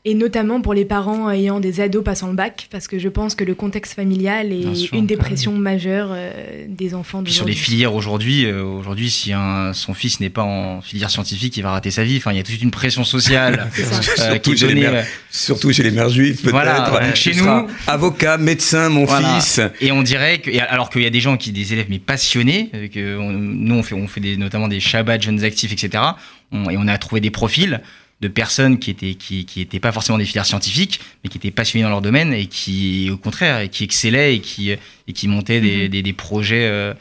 [0.04, 3.34] et notamment pour les parents ayant des ados passant le bac, parce que je pense
[3.34, 4.94] que le contexte familial est sûr.
[4.96, 9.32] une des pressions majeures euh, des enfants Puis sur les filières aujourd'hui, euh, aujourd'hui, si
[9.32, 12.16] un, son fils n'est pas en filière scientifique, il va rater sa vie.
[12.16, 14.86] Enfin, il y a toute une pression sociale euh, Surtout qui est chez les donnée.
[14.88, 15.02] mères.
[15.02, 16.52] euh, Surtout chez les mères juives, peut-être.
[16.52, 19.34] Voilà, chez nous- Avocat, médecin, mon Voilà.
[19.40, 19.60] fils.
[19.80, 22.70] Et on dirait que, alors qu'il y a des gens qui, des élèves mais passionnés,
[22.94, 26.02] que on- nous on fait, on fait des, notamment des Shabbats jeunes actifs, etc.
[26.52, 27.80] On- et on a trouvé des profils
[28.20, 31.50] de personnes qui étaient qui, qui étaient pas forcément des filières scientifiques, mais qui étaient
[31.52, 35.28] passionnées dans leur domaine et qui, au contraire, et qui excellaient et qui et qui
[35.28, 35.88] montaient des, Mhm.
[35.88, 36.94] des, des projets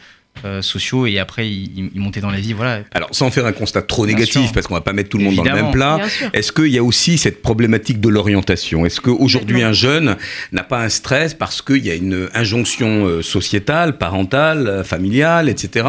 [0.46, 2.82] euh, sociaux et après ils, ils montaient dans la vie, voilà.
[2.94, 4.52] Alors, sans faire un constat trop Bien négatif, sûr.
[4.54, 6.00] parce qu'on va pas mettre tout le monde dans le même plat,
[6.34, 8.86] est-ce qu'il y a aussi cette problématique de l'orientation?
[8.86, 10.16] Est-ce qu'aujourd'hui, un jeune
[10.52, 15.50] n'a pas un stress parce qu'il y a une injonction euh, sociétale, parentale, euh, familiale,
[15.50, 15.86] etc.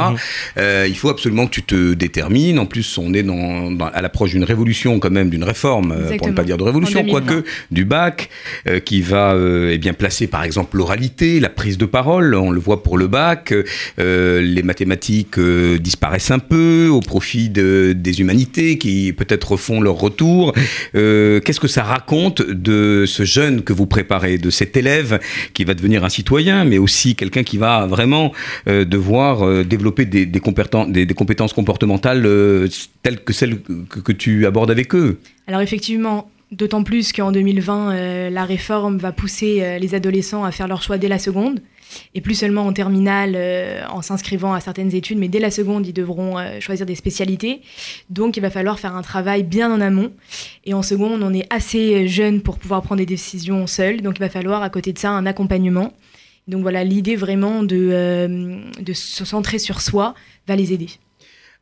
[0.57, 2.59] Euh, il faut absolument que tu te détermines.
[2.59, 6.29] En plus, on est dans, dans- à l'approche d'une révolution, quand même, d'une réforme, pour
[6.29, 7.21] ne pas dire de révolution, En 2020.
[7.27, 8.29] quoique du bac,
[8.67, 12.35] euh, qui va euh, eh bien placer, par exemple, l'oralité, la prise de parole.
[12.35, 13.53] On le voit pour le bac.
[13.99, 19.81] Euh, les mathématiques euh, disparaissent un peu au profit de- des humanités qui peut-être font
[19.81, 20.53] leur retour.
[20.94, 25.20] Euh, Qu'est-ce que ça raconte de ce jeune que vous préparez, de cet élève
[25.55, 28.33] qui va devenir un citoyen, mais aussi quelqu'un qui va vraiment
[28.68, 32.68] euh, devoir euh, développer des, compétences, comportementales euh,
[33.03, 35.18] telles que celles que, tu abordes avec eux?
[35.46, 40.51] Alors effectivement, d'autant plus qu'en 2020, euh, la réforme va pousser euh, les adolescents à
[40.53, 41.61] faire leur choix dès la seconde,
[42.14, 45.87] et plus seulement en terminale euh, en s'inscrivant à certaines études, mais dès la seconde,
[45.87, 47.62] ils devront euh, choisir des spécialités.
[48.11, 50.12] Donc il va falloir faire un travail bien en amont.
[50.64, 54.20] Et en seconde, on est assez jeune pour pouvoir prendre des décisions seuls, donc il
[54.20, 55.92] va falloir à côté de ça un accompagnement.
[56.46, 60.14] Donc voilà, l'idée vraiment de, euh, de se centrer sur soi
[60.46, 60.88] va les aider.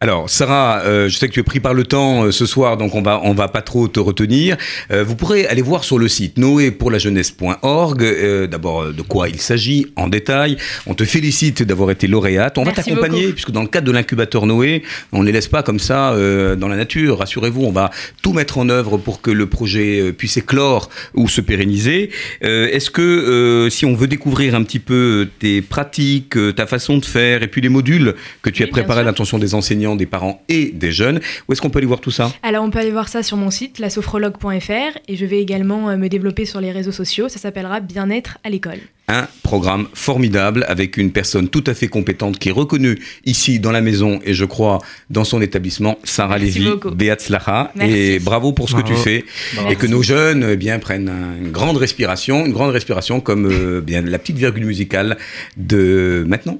[0.02, 2.76] Alors, Sarah, euh, je sais que tu es pris par le temps euh, ce soir,
[2.76, 4.58] donc on va on va pas trop te retenir.
[4.90, 8.46] Euh, vous pourrez aller voir sur le site noépourlajeunesse.org.
[8.50, 10.58] D'abord, de quoi il s'agit en détail.
[10.86, 12.58] On te félicite d'avoir été lauréate.
[12.58, 14.82] On va t'accompagner, puisque dans le cadre de l'incubateur Noé,
[15.12, 16.14] on ne les laisse pas comme ça
[16.56, 17.18] dans la nature.
[17.18, 17.90] Rassurez-vous, on va
[18.22, 22.10] tout mettre en œuvre pour que le projet puisse éclore ou se pérenniser.
[22.42, 27.42] Est-ce que si on veut découvrir un petit peu tes pratiques, ta façon de faire,
[27.42, 29.06] et puis les modules que tu as Oui, préparés à sûr.
[29.06, 32.10] l'intention des enseignants, des parents et des jeunes, où est-ce qu'on peut aller voir tout
[32.10, 32.32] ça?
[32.42, 35.96] Alors, on peut aller voir ça sur mon site, lasophrologue.fr, et je vais également euh,
[35.96, 37.28] me développer sur les réseaux sociaux.
[37.28, 38.78] Ça s'appellera Bien-être à l'école.
[39.08, 43.70] Un programme formidable avec une personne tout à fait compétente qui est reconnue ici dans
[43.70, 46.70] la maison et je crois dans son établissement, Sarah Merci Lévy.
[46.92, 47.70] Beatzlacha.
[47.76, 47.94] Merci.
[47.96, 49.24] Et bravo pour ce que tu fais.
[49.54, 49.70] Bravo.
[49.70, 53.46] Et que nos jeunes eh bien, prennent un- une grande respiration, une grande respiration comme
[53.46, 55.16] euh, bien, la petite virgule musicale
[55.56, 56.58] de maintenant.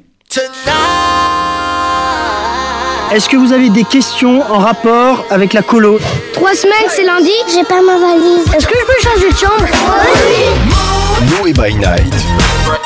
[3.13, 5.99] Est-ce que vous avez des questions en rapport avec la colo
[6.33, 7.31] Trois semaines, c'est lundi.
[7.53, 8.45] J'ai pas ma valise.
[8.55, 9.67] Est-ce que je peux changer de chambre?
[11.41, 12.15] Noé by Night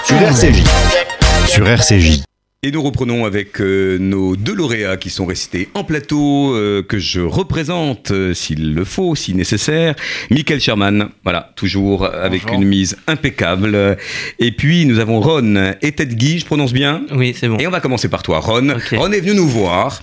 [0.05, 0.63] sur RCJ.
[1.47, 2.30] Sur RCJ.
[2.63, 6.99] Et nous reprenons avec euh, nos deux lauréats qui sont restés en plateau, euh, que
[6.99, 9.95] je représente euh, s'il le faut, si nécessaire.
[10.31, 12.61] Michael Sherman, voilà, toujours avec Bonjour.
[12.61, 13.97] une mise impeccable.
[14.39, 17.57] Et puis nous avons Ron et Ted Guy, je prononce bien Oui, c'est bon.
[17.57, 18.75] Et on va commencer par toi, Ron.
[18.93, 20.03] Ron est venu nous voir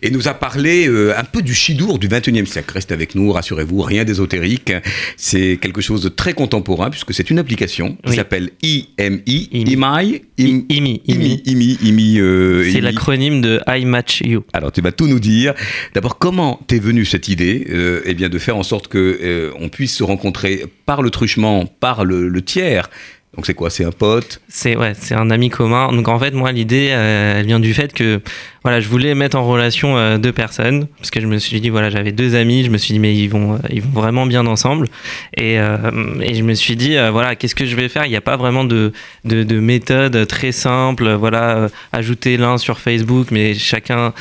[0.00, 2.72] et nous a parlé un peu du chidour du 21e siècle.
[2.72, 4.72] Reste avec nous, rassurez-vous, rien d'ésotérique.
[5.18, 8.16] C'est quelque chose de très contemporain puisque c'est une application qui Oui.
[8.16, 10.22] s'appelle IMI, IMI.
[10.38, 11.42] IMI, IMI, IMI.
[11.44, 14.44] IMI, Euh, C'est l'acronyme de I Match You.
[14.52, 15.54] Alors tu vas tout nous dire.
[15.94, 19.50] D'abord, comment t'es venue cette idée euh, Eh bien, de faire en sorte que euh,
[19.60, 22.88] on puisse se rencontrer par le truchement, par le, le tiers?
[23.36, 23.70] Donc c'est quoi?
[23.70, 24.40] C'est un pote?
[24.48, 25.92] C'est ouais, c'est un ami commun.
[25.92, 28.20] Donc en fait, moi, l'idée, euh, elle vient du fait que
[28.68, 31.70] voilà, je voulais mettre en relation euh, deux personnes parce que je me suis dit
[31.70, 34.26] voilà, j'avais deux amis, je me suis dit mais ils vont, euh, ils vont vraiment
[34.26, 34.88] bien ensemble
[35.34, 35.78] et, euh,
[36.20, 38.04] et je me suis dit voilà, qu'est-ce que je vais faire?
[38.04, 38.92] Il n'y a pas vraiment de,
[39.24, 41.10] de, de méthode très simple.
[41.12, 44.12] Voilà, ajouter l'un sur Facebook, mais chacun,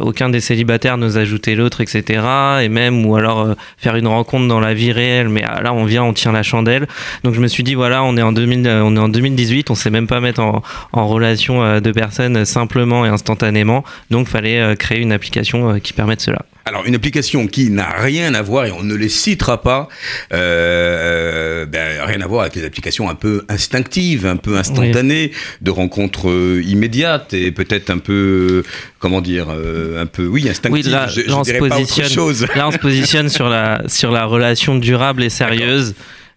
[0.00, 2.22] aucun des célibataires n'ose ajouter l'autre, etc.
[2.60, 5.84] Et même ou alors faire une rencontre dans la vie réelle, mais ah, là on
[5.84, 6.86] vient, on tient la chandelle.
[7.24, 9.70] Donc je me suis dit voilà, on est en 2000, euh, on est en 2018,
[9.70, 13.61] on sait même pas mettre en, en relation deux personnes simplement et instantanément.
[14.10, 16.42] Donc fallait euh, créer une application euh, qui permette cela.
[16.64, 19.88] Alors une application qui n'a rien à voir et on ne les citera pas,
[20.32, 25.70] euh, ben, rien à voir avec les applications un peu instinctives, un peu instantanées, de
[25.70, 26.28] rencontres
[26.64, 28.62] immédiates et peut-être un peu,
[29.00, 30.84] comment dire, un peu, oui, instinctives.
[30.86, 32.46] Oui, là, je, je là, on se dirais pas autre positionne, chose.
[32.54, 35.94] là, on se positionne sur la sur la relation durable et sérieuse.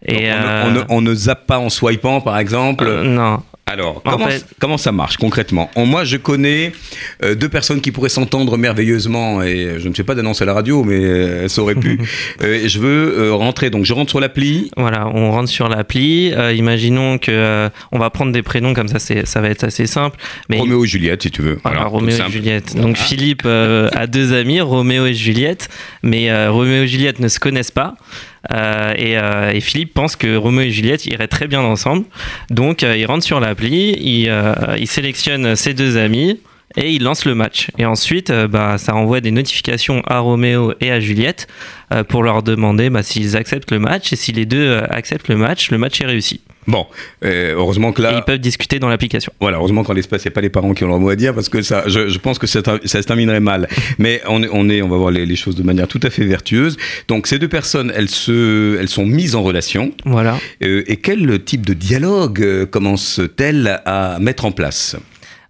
[0.07, 2.85] Et on, ne- euh, on ne, on ne zappe pas en swipant, par exemple.
[2.87, 6.71] euh, non, Alors, En comment, fait- comment ça marche concrètement En- Moi, je connais
[7.23, 10.53] euh, deux personnes qui pourraient s'entendre merveilleusement, et je ne fais pas d'annonce à la
[10.53, 11.99] radio, mais euh, ça aurait pu.
[12.43, 14.69] Euh, je veux euh, rentrer, donc je rentre sur l'appli.
[14.77, 16.31] Voilà, on rentre sur l'appli.
[16.33, 19.87] euh, imaginons que euh, on va prendre des prénoms comme ça, ça va être assez
[19.87, 20.17] simple.
[20.49, 21.57] Mais Roméo et Juliette, si tu veux.
[21.63, 22.31] Voilà, Voilà, Roméo et.
[22.31, 22.75] Juliette.
[22.75, 25.69] Donc Philippe euh, a deux amis, Roméo et Juliette,
[26.03, 27.95] mais euh, Roméo et Juliette ne se connaissent pas.
[28.51, 32.05] Euh, et, euh, et Philippe pense que Roméo et Juliette iraient très bien ensemble.
[32.49, 36.39] Donc euh, il rentre sur l'appli, il, sélectionne ses deux amis
[36.77, 37.69] et il lance le match.
[37.77, 41.47] Et ensuite, bah, ça envoie des notifications à Roméo et à Juliette
[42.09, 44.13] pour leur demander bah, s'ils acceptent le match.
[44.13, 46.41] Et si les deux acceptent le match, le match est réussi.
[46.67, 46.87] Bon,
[47.23, 48.13] euh, heureusement que Et là.
[48.17, 49.31] ils peuvent discuter dans l'application.
[49.39, 51.15] Voilà, heureusement qu'en l'espace, il n'y a pas les parents qui ont leur mot à
[51.15, 53.67] dire parce que ça, je, je pense que ça, ça se terminerait mal.
[53.99, 56.09] Mais on est, on, est, on va voir les, les choses de manière tout à
[56.09, 56.77] fait vertueuse.
[57.07, 59.91] Donc, ces deux personnes, elles, se, elles sont mises en relation.
[60.05, 60.37] Voilà.
[60.63, 64.95] Euh, et quel type de dialogue euh, commence-t-elle à mettre en place?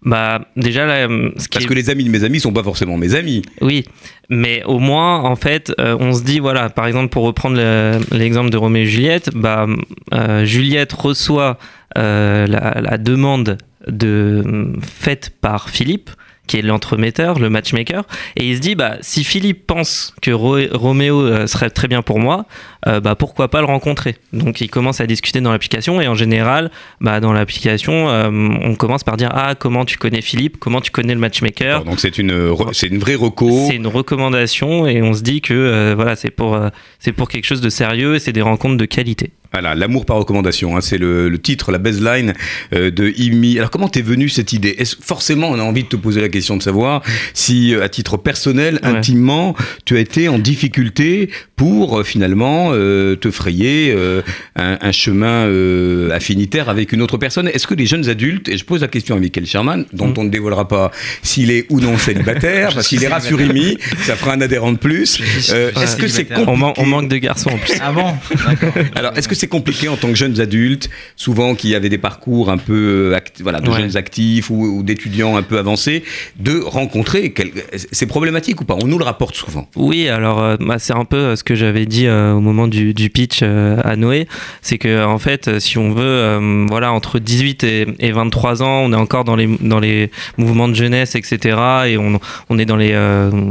[0.06, 2.54] Bah, déjà, là, euh, ce qui Parce est- que les amis de mes amis sont
[2.54, 3.42] pas forcément mes amis.
[3.62, 3.86] Oui,
[4.30, 8.00] mais au moins, en fait, euh, on se dit, voilà, par exemple, pour reprendre le-
[8.16, 9.66] l'exemple de Roméo et Juliette, bah,
[10.14, 11.58] euh, Juliette reçoit
[11.98, 16.10] euh, la, la demande de, faite par Philippe,
[16.48, 18.04] qui est l'entremetteur, le matchmaker,
[18.36, 22.02] et il se dit, bah, si Philippe pense que Ro- Roméo euh, serait très bien
[22.02, 22.46] pour moi,
[22.88, 24.16] euh, bah, pourquoi pas le rencontrer?
[24.34, 28.76] Donc il commence à discuter dans l'application, et en général, bah, dans l'application, euh, on
[28.76, 31.76] commence par dire, ah, comment tu connais Philippe, comment tu connais le matchmaker?
[31.78, 33.50] Alors, donc, c'est une, c'est une vraie reco.
[33.68, 36.58] c'est une recommandation et on se dit que euh, voilà, c'est pour,
[37.00, 39.32] c'est pour quelque chose de sérieux et c'est des rencontres de qualité.
[39.56, 42.34] Voilà, l'amour par recommandation, hein, c'est le, le titre, la baseline
[42.74, 43.58] euh, de IMI.
[43.58, 44.76] Alors comment t'es venue cette idée?
[44.78, 47.02] Est-ce- Forcément, on a envie de te poser la question de savoir
[47.34, 48.90] si, euh, à titre personnel, Ouais.
[48.90, 54.22] intimement, tu as été en difficulté pour euh, finalement euh, te frayer euh,
[54.58, 57.48] un, un chemin euh, affinitaire avec une autre personne?
[57.48, 60.14] Est-ce que les jeunes adultes, et je pose la question à Michael Sherman, dont Mm.
[60.18, 60.92] on ne dévoilera pas
[61.24, 64.78] s'il est ou non célibataire, parce qu'il ira sur IMI, ça fera un adhérent de
[64.78, 65.20] plus.
[65.52, 66.50] Euh, est-ce que c'est célibataire.
[66.50, 66.82] On, man- compliqué?
[66.88, 67.74] on manque de garçons en plus.
[67.82, 68.14] Ah bon?
[68.46, 68.74] D'accord.
[68.96, 72.50] alors, est-ce que c'est compliqué en tant que jeunes adultes, souvent qui avaient des parcours
[72.50, 73.80] un peu euh, act- voilà, de Ouais.
[73.82, 76.04] jeunes actifs ou, ou d'étudiants un peu avancés,
[76.40, 77.52] de rencontrer quel-
[77.92, 78.76] C'est problématique ou pas?
[78.82, 79.68] On nous le rapporte souvent.
[79.76, 82.68] Oui, alors euh, bah, c'est un peu euh, ce que j'avais dit euh, au moment
[82.68, 84.28] du, du pitch euh, à Noé,
[84.62, 88.92] c'est que en fait, si on veut, voilà, entre 18 et, et 23 ans, on
[88.94, 91.58] est encore dans les dans les mouvements de jeunesse, etc.
[91.88, 92.94] Et on, on est dans les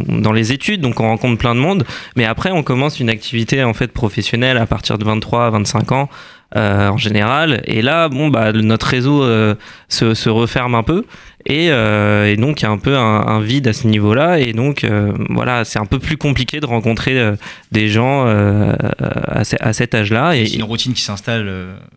[0.09, 1.85] dans les études, donc on rencontre plein de monde.
[2.17, 5.74] Mais après, on commence une activité en fait professionnelle à partir de 23 à 25
[5.93, 6.09] ans.
[6.57, 9.57] euh, en général et là bon bah notre réseau euh,
[9.89, 11.05] se, referme un peu
[11.47, 14.53] et, euh, et donc il y a un peu un, vide à ce niveau-là et
[14.53, 14.87] donc
[15.31, 17.33] voilà c'est un peu plus compliqué de rencontrer
[17.73, 21.51] des gens à, ce- à cet âge-là et C'est une routine qui s'installe.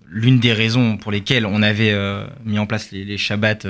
[0.09, 1.93] L'une des raisons pour lesquelles on avait
[2.43, 3.67] mis en place les, les Shabbats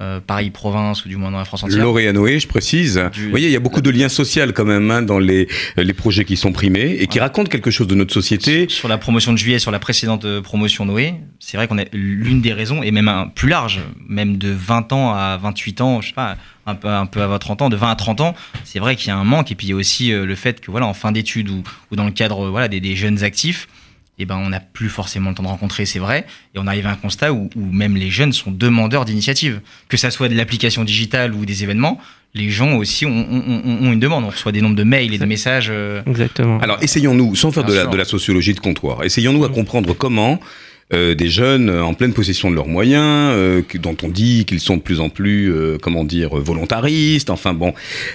[0.00, 1.82] euh, Paris-Province ou du moins dans la France entière.
[1.82, 3.00] Lauréat Noé, je précise.
[3.12, 5.48] Du- Vous voyez, il y a beaucoup de liens sociaux quand même hein, dans les,
[5.76, 8.66] les projets qui sont primés et qui racontent quelque chose de notre société.
[8.68, 11.84] Sur la promotion de juillet, sur la précédente euh, promotion Noé, c'est vrai qu'on a
[11.92, 16.00] l'une des raisons, et même un, plus large, même de 20 ans à 28 ans,
[16.00, 16.36] je sais pas,
[16.66, 18.34] un peu, un peu à 30 ans, de 20 à 30 ans,
[18.64, 19.50] c'est vrai qu'il y a un manque.
[19.50, 21.62] Et puis il y a aussi euh, le fait que voilà, en fin d'études ou,
[21.90, 23.68] ou dans le cadre voilà, des, des jeunes actifs,
[24.20, 26.26] eh ben, on n'a plus forcément le temps de rencontrer, c'est vrai.
[26.54, 29.60] Et on arrive à un constat où, où même les jeunes sont demandeurs d'initiatives.
[29.88, 31.98] Que ça soit de l'application digitale ou des événements,
[32.34, 34.24] les gens aussi ont, ont- ont- ont une demande.
[34.24, 35.68] On reçoit des nombres de mails et de messages.
[35.70, 36.58] euh, Exactement.
[36.60, 40.38] Alors, essayons-nous, sans faire la, de la sociologie de comptoir, essayons-nous à comprendre comment
[40.92, 44.60] euh, des jeunes euh, en pleine possession de leurs moyens, euh, dont on dit qu'ils
[44.60, 47.72] sont de plus en plus, euh, comment dire, volontaristes, enfin bon,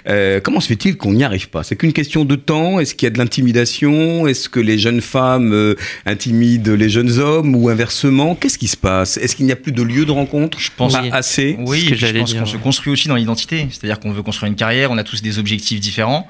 [0.10, 1.64] euh, comment se fait-il qu'on n'y arrive pas?
[1.64, 2.80] C'est qu'une question de temps?
[2.80, 4.28] Est-ce qu'il y a de l'intimidation?
[4.28, 8.36] Est-ce que les jeunes femmes euh, intimident les jeunes hommes ou inversement?
[8.36, 9.18] Qu'est-ce qui se passe?
[9.18, 10.60] Est-ce qu'il n'y a plus de lieu de rencontre?
[10.60, 11.56] Je pense- Pas assez?
[11.60, 13.68] Oui, que je pense qu'on se construit aussi dans l'identité.
[13.72, 16.28] C'est-à-dire qu'on veut construire une carrière, on a tous des objectifs différents.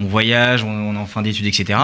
[0.00, 1.78] On voyage, on, on est en fin d'études, etc.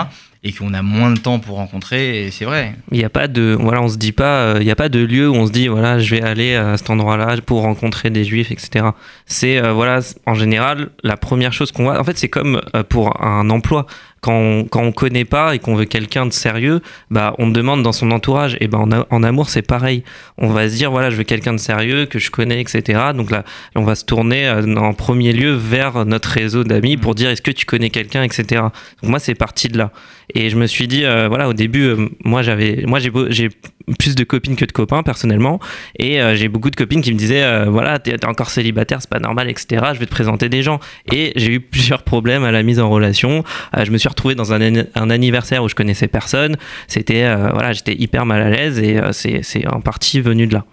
[0.46, 2.74] Et qu'on a moins de temps pour rencontrer, c'est vrai.
[2.92, 4.90] Il n'y a pas de, voilà, on se dit pas, euh, il n'y a pas
[4.90, 8.10] de lieu où on se dit, voilà, je vais aller à cet endroit-là pour rencontrer
[8.10, 8.88] des juifs, etc.
[9.24, 12.82] C'est, euh, voilà, en général, la première chose qu'on voit, en fait, c'est comme euh,
[12.82, 13.86] pour un emploi.
[14.24, 17.82] Quand on, quand on connaît pas et qu'on veut quelqu'un de sérieux, bah, on demande
[17.82, 18.56] dans son entourage.
[18.60, 20.02] Et ben, en, amour, c'est pareil.
[20.38, 23.10] On va se dire, voilà, je veux quelqu'un de sérieux, que je connais, etc.
[23.14, 23.44] Donc là,
[23.76, 27.42] on va se tourner euh, en premier lieu vers notre réseau d'amis pour dire, est-ce
[27.42, 28.62] que tu connais quelqu'un, etc.
[29.02, 29.92] Donc moi, c'est parti de là.
[30.32, 33.50] Et je me suis dit, euh, voilà, au début, euh, moi, j'avais, moi, j'ai, j'ai
[33.98, 35.60] plus de copines que de copains personnellement,
[35.98, 39.10] et euh, j'ai beaucoup de copines qui me disaient, voilà, t'es, t'es encore célibataire, c'est
[39.10, 39.84] pas normal, etc.
[39.92, 40.80] Je vais te présenter des gens.
[41.12, 43.44] Et j'ai eu plusieurs problèmes à la mise en relation.
[43.78, 46.56] Je me suis retrouvé dans un, an- un anniversaire où je connaissais personne.
[46.88, 50.46] C'était, euh, voilà, j'étais hyper mal à l'aise, et euh, c'est, c'est en partie venu
[50.46, 50.64] de là.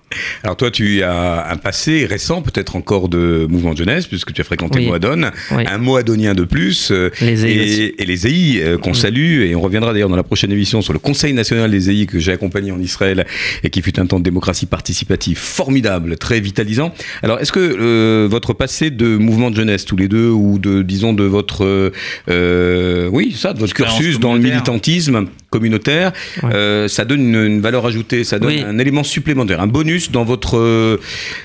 [0.44, 4.42] Alors toi, tu as un passé récent, peut-être encore de mouvement de jeunesse, puisque tu
[4.42, 4.88] as fréquenté Oui.
[4.88, 5.64] Moadone, Oui.
[5.68, 8.96] un Moadonien de plus, euh, Les et, les EI euh, qu'on Mm.
[8.96, 12.06] salue, et on reviendra d'ailleurs dans la prochaine émission sur le Conseil national des EI
[12.06, 13.26] que j'ai accompagné en Israël
[13.64, 16.94] et qui fut un temps de démocratie participative formidable, très vitalisant.
[17.24, 21.14] Alors, est-ce que votre passé de mouvement de jeunesse, tous les deux, ou de, disons,
[21.14, 21.92] de votre, euh,
[22.30, 26.12] euh, oui, ça, de votre cursus dans le militantisme communautaire,
[26.44, 26.50] Ouais.
[26.54, 28.64] euh, ça donne une, une valeur ajoutée, ça donne Oui.
[28.66, 30.98] un élément supplémentaire, un bonus dans votre, euh,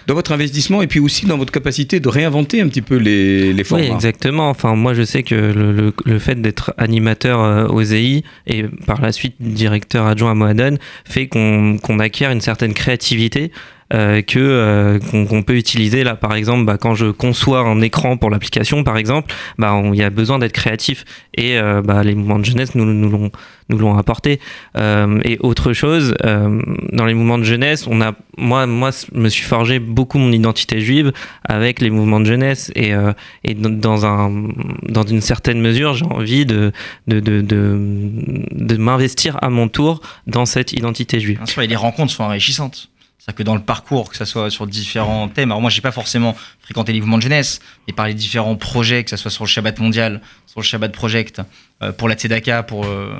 [0.07, 3.53] dans votre investissement et puis aussi dans votre capacité de réinventer un petit peu les,
[3.53, 3.85] les formats.
[3.87, 4.49] Oui, exactement.
[4.51, 8.65] Enfin, moi, je sais que le, le- le fait d'être animateur euh, aux EI et
[8.87, 13.51] par la suite directeur adjoint à Moadone fait qu'on qu'on acquiert une certaine créativité.
[13.93, 16.17] Euh, que euh, qu'on qu'on peut utiliser là.
[16.17, 20.03] Par exemple bah, quand je conçois un écran pour l'application par exemple bah il y
[20.03, 21.05] a besoin d'être créatif.
[21.35, 23.31] Et euh, bah, les mouvements de jeunesse nous nous l'ont
[23.69, 24.41] nous l'ont apporté.
[24.77, 26.61] Euh, et autre chose euh,
[26.93, 30.33] dans les mouvements de jeunesse on a moi moi je me suis forgé beaucoup mon
[30.33, 31.13] identité juive
[31.45, 32.71] avec les mouvements de jeunesse.
[32.75, 33.13] Et euh,
[33.45, 34.49] et dans- un
[34.83, 36.73] dans une certaine mesure j'ai envie de
[37.07, 41.39] de, de, de, m'investir à mon tour dans cette identité juive.
[41.39, 42.91] Bien sûr, les rencontres sont enrichissantes.
[43.27, 45.91] C'est-à-dire que dans le parcours, que ce soit sur différents thèmes, alors moi, j'ai pas
[45.91, 47.59] forcément fréquenté les mouvements de jeunesse,
[47.89, 50.93] mais par les différents projets, que ce soit sur le Shabbat mondial, sur le Shabbat
[50.93, 51.43] Project,
[51.83, 53.11] euh, pour la Tzedaka, pour, euh,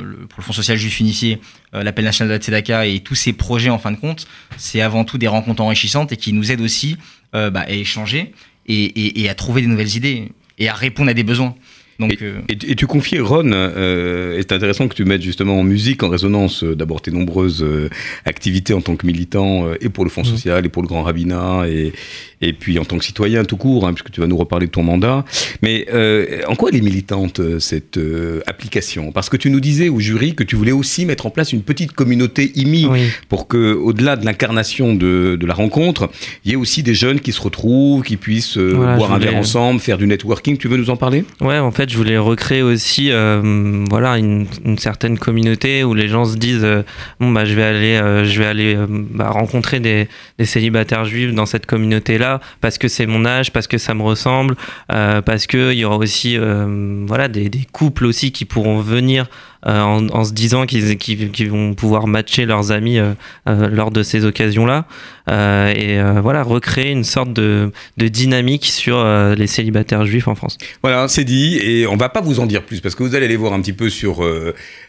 [0.00, 1.40] le, pour le Fonds social juif unifié,
[1.74, 4.28] euh, l'appel national de la Tzedaka et tous ces projets, en fin de compte,
[4.58, 6.96] c'est avant tout des rencontres enrichissantes et qui nous aident aussi
[7.32, 8.32] bah, à échanger
[8.66, 11.56] et- et à trouver des nouvelles idées et à répondre à des besoins.
[12.08, 15.22] Donc, euh, Et, tu- et tu confiais, Ron, euh, et c'est intéressant que tu mettes
[15.22, 17.88] justement en musique, en résonance euh, d'abord tes nombreuses euh,
[18.24, 21.64] activités en tant que militant, et pour le Fonds social, et pour le Grand Rabbinat,
[21.68, 21.92] et,
[22.40, 24.72] et puis en tant que citoyen tout court, hein, puisque tu vas nous reparler de
[24.72, 25.24] ton mandat.
[25.62, 29.12] Mais euh, en quoi elle est militante, cette euh, application?
[29.12, 31.62] Parce que tu nous disais au jury que tu voulais aussi mettre en place une
[31.62, 36.10] petite communauté IMI, oui pour que, au-delà de l'incarnation de, de la rencontre,
[36.44, 39.18] il y ait aussi des jeunes qui se retrouvent, qui puissent euh, Voilà, boire un
[39.18, 40.56] verre ensemble, faire du networking.
[40.56, 41.24] Tu veux nous en parler?
[41.40, 44.46] Ouais, en fait, je voulais recréer aussi, euh, voilà, une,
[44.78, 46.82] certaine communauté où les gens se disent, euh,
[47.20, 50.08] bon bah, je vais aller, euh, je vais aller bah, rencontrer des,
[50.42, 54.56] célibataires juifs dans cette communauté-là parce que c'est mon âge, parce que ça me ressemble,
[54.88, 56.38] parce que il y aura aussi,
[57.06, 59.28] voilà, des, des couples aussi qui pourront venir.
[59.66, 63.12] Euh, en, en se disant qu'ils vont pouvoir matcher leurs amis euh,
[63.48, 64.86] euh, lors de ces occasions-là
[65.28, 69.04] et voilà recréer une sorte de, de dynamique sur
[69.36, 70.58] les célibataires juifs en France.
[70.82, 73.26] Voilà, c'est dit, et on va pas vous en dire plus parce que vous allez
[73.26, 74.26] aller voir un petit peu sur,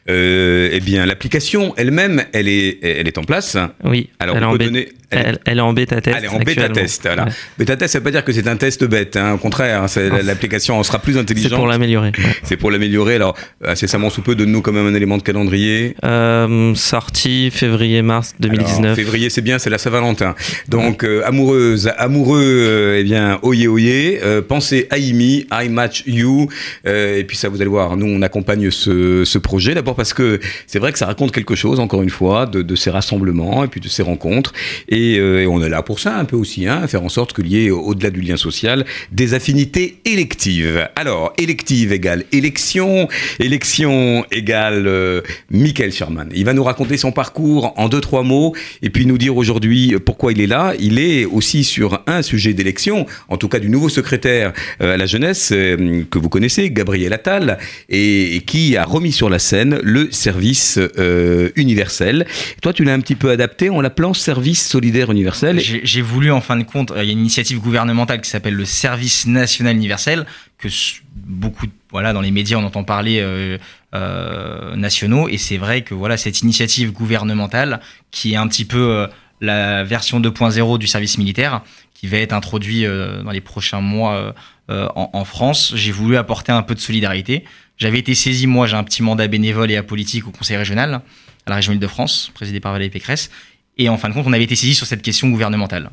[0.08, 3.58] eh bien, l'application elle-même, elle est, elle est en place.
[3.84, 6.18] Oui, Alors, elle on peut donner, Elle, elle est en bêta test.
[6.18, 7.02] Elle est en bêta test.
[7.04, 7.26] Voilà.
[7.26, 7.32] Ouais.
[7.58, 9.16] Bêta test, ça veut pas dire que c'est un test bête.
[9.18, 9.34] hein.
[9.34, 11.54] Au contraire, hein, c'est- l'application en sera plus C'est intelligente.
[11.60, 12.12] pour l'améliorer.
[12.18, 12.24] ouais.
[12.44, 13.16] C'est pour l'améliorer.
[13.16, 13.36] Alors,
[13.66, 15.96] incessamment sous peu, donne-nous quand même un élément de calendrier.
[16.04, 18.84] Euh, sortie février-mars 2019.
[18.84, 20.36] Alors, février, c'est bien, c'est la Saint-Valentin.
[20.68, 26.04] Donc, euh, amoureuse, amoureux, euh, eh bien, oyez, oyez, euh, pensez à Imi, I Match
[26.06, 26.50] You.
[26.88, 29.74] Euh, et puis ça, vous allez voir, nous, on accompagne ce, ce projet.
[29.74, 32.76] D'abord parce que c'est vrai que ça raconte quelque chose, encore une fois, de, de
[32.76, 34.54] ces rassemblements et puis de ces rencontres.
[34.90, 37.34] Et, euh, et on est là pour ça un peu aussi, hein, faire en sorte
[37.34, 40.88] qu'il y ait, au-delà du lien social, des affinités électives.
[40.96, 43.08] Alors, élective égale élection,
[43.40, 46.30] élection égale euh, Michael Sherman.
[46.34, 49.96] Il va nous raconter son parcours en deux, trois mots et puis nous dire aujourd'hui
[50.06, 50.74] pourquoi il est là.
[50.80, 54.98] Il est aussi sur un sujet d'élection, en tout cas du nouveau secrétaire euh, à
[54.98, 57.58] la jeunesse euh, que vous connaissez, Gabriel Attal,
[57.90, 62.26] et, qui a remis sur la scène le service euh, universel.
[62.62, 65.60] Toi, tu l'as un petit peu adapté en l'appelant service solidaire universel.
[65.60, 68.54] J'ai voulu, en fin de compte, euh, il y a une initiative gouvernementale qui s'appelle
[68.54, 70.26] le Service national universel,
[70.58, 70.68] que
[71.16, 73.58] beaucoup, voilà, dans les médias, on entend parler euh,
[73.96, 77.80] euh, nationaux, et c'est vrai que voilà, cette initiative gouvernementale,
[78.12, 79.08] qui est un petit peu
[79.42, 81.62] la version 2.0 du service militaire,
[81.94, 84.34] qui va être introduit dans les prochains mois
[84.70, 87.44] en, en France, j'ai voulu apporter un peu de solidarité.
[87.78, 91.02] J'avais été saisi, moi, j'ai un petit mandat bénévole et apolitique au Conseil régional,
[91.46, 93.30] à la région Île-de-France, présidé par Valérie Pécresse.
[93.78, 95.90] Et en fin de compte, on avait été saisi sur cette question gouvernementale.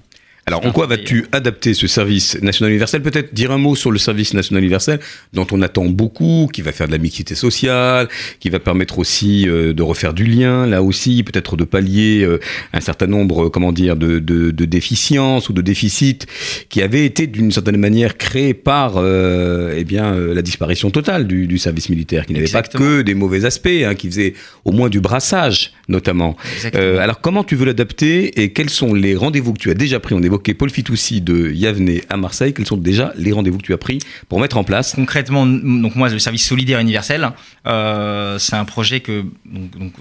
[0.50, 3.02] Alors, en quoi vas-tu adapter ce service national universel?
[3.02, 4.98] Peut-être dire un mot sur le service national universel,
[5.32, 8.08] dont on attend beaucoup, qui va faire de la mixité sociale,
[8.40, 12.40] qui va permettre aussi euh, de refaire du lien, là aussi, peut-être de pallier euh,
[12.72, 16.26] un certain nombre, euh, comment dire, de, de, de déficiences ou de déficits
[16.68, 21.46] qui avaient été d'une certaine manière créés par, euh, eh bien, la disparition totale du,
[21.46, 24.34] du service militaire, qui n'avait pas que des mauvais aspects, hein, qui faisait
[24.64, 26.36] au moins du brassage, notamment.
[26.74, 30.16] Alors, comment tu veux l'adapter et quels sont les rendez-vous que tu as déjà pris
[30.16, 32.54] On évoquait Paul Fitoussi de Yavne à Marseille.
[32.54, 35.94] Quels sont déjà les rendez-vous que tu as pris pour mettre en place Concrètement, donc
[35.96, 37.30] moi, le service solidaire universel,
[37.66, 39.24] euh, c'est un projet que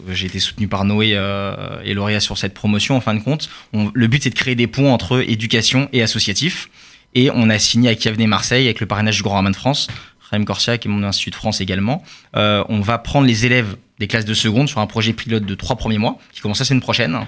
[0.09, 2.95] j'ai été soutenu par Noé euh, et Lauréat sur cette promotion.
[2.95, 6.69] En fin de compte, le but c'est de créer des ponts entre éducation et associatif.
[7.15, 9.87] Et on a signé avec Yavne Marseille, avec le parrainage du Grand Ramin de France,
[10.31, 12.03] Raim Corsiac et mon Institut de France également.
[12.35, 15.55] Euh, on va prendre les élèves des classes de seconde sur un projet pilote de
[15.55, 17.19] trois premiers mois qui commence la semaine prochaine.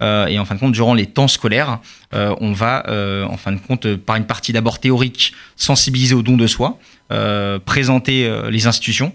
[0.00, 1.80] Euh, et en fin de compte, durant les temps scolaires,
[2.14, 6.22] euh, on va, euh, en fin de compte, par une partie d'abord théorique, sensibiliser au
[6.22, 6.78] don de soi,
[7.64, 9.12] présenter les institutions.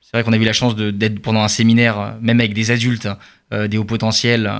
[0.00, 3.06] C'est vrai qu'on a eu la chance d'être pendant un séminaire, même avec des adultes,
[3.52, 4.50] des hauts potentiels,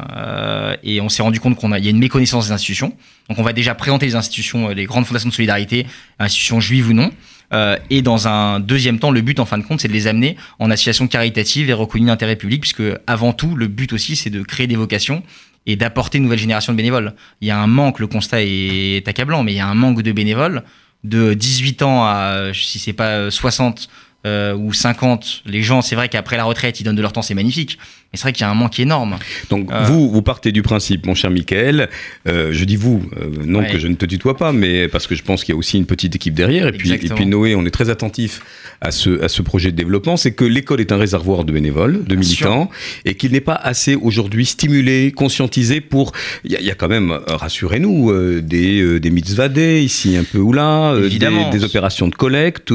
[0.82, 2.94] et on s'est rendu compte qu'on a, il y a une méconnaissance des institutions.
[3.30, 5.86] Donc on va déjà présenter les institutions, les grandes fondations de solidarité,
[6.18, 7.10] institutions juives ou non.
[7.52, 10.06] Euh, et dans un deuxième temps, le but, en fin de compte, c'est de les
[10.06, 14.30] amener en association caritative et reconnue d'intérêt public, puisque avant tout, le but aussi, c'est
[14.30, 15.22] de créer des vocations
[15.66, 17.14] et d'apporter une nouvelle génération de bénévoles.
[17.40, 20.02] Il y a un manque, le constat est accablant, mais il y a un manque
[20.02, 20.62] de bénévoles
[21.04, 23.88] de 18 ans à, si c'est pas 60
[24.26, 27.20] euh, ou 50, les gens, c'est vrai qu'après la retraite, ils donnent de leur temps,
[27.20, 27.78] c'est magnifique.
[28.14, 29.16] Mais c'est vrai qu'il y a un manque énorme.
[29.50, 29.84] Donc Euh.
[29.86, 31.88] vous, vous partez du principe, mon cher Michael,
[32.28, 33.70] euh, je dis vous, euh, non Ouais.
[33.72, 35.78] que je ne te tutoie pas, mais parce que je pense qu'il y a aussi
[35.78, 38.40] une petite équipe derrière, et puis, et puis Noé, on est très attentif
[38.80, 42.04] à ce, à ce projet de développement, c'est que l'école est un réservoir de bénévoles,
[42.04, 42.70] de Bien militants,
[43.04, 46.12] et qu'il n'est pas assez aujourd'hui stimulé, conscientisé pour...
[46.44, 50.16] Il y, y a quand même, euh, rassurez-nous, euh, des, euh, des mitzvah day ici
[50.16, 51.50] un peu ou là, euh, des, Évidemment.
[51.50, 52.70] des opérations de collecte,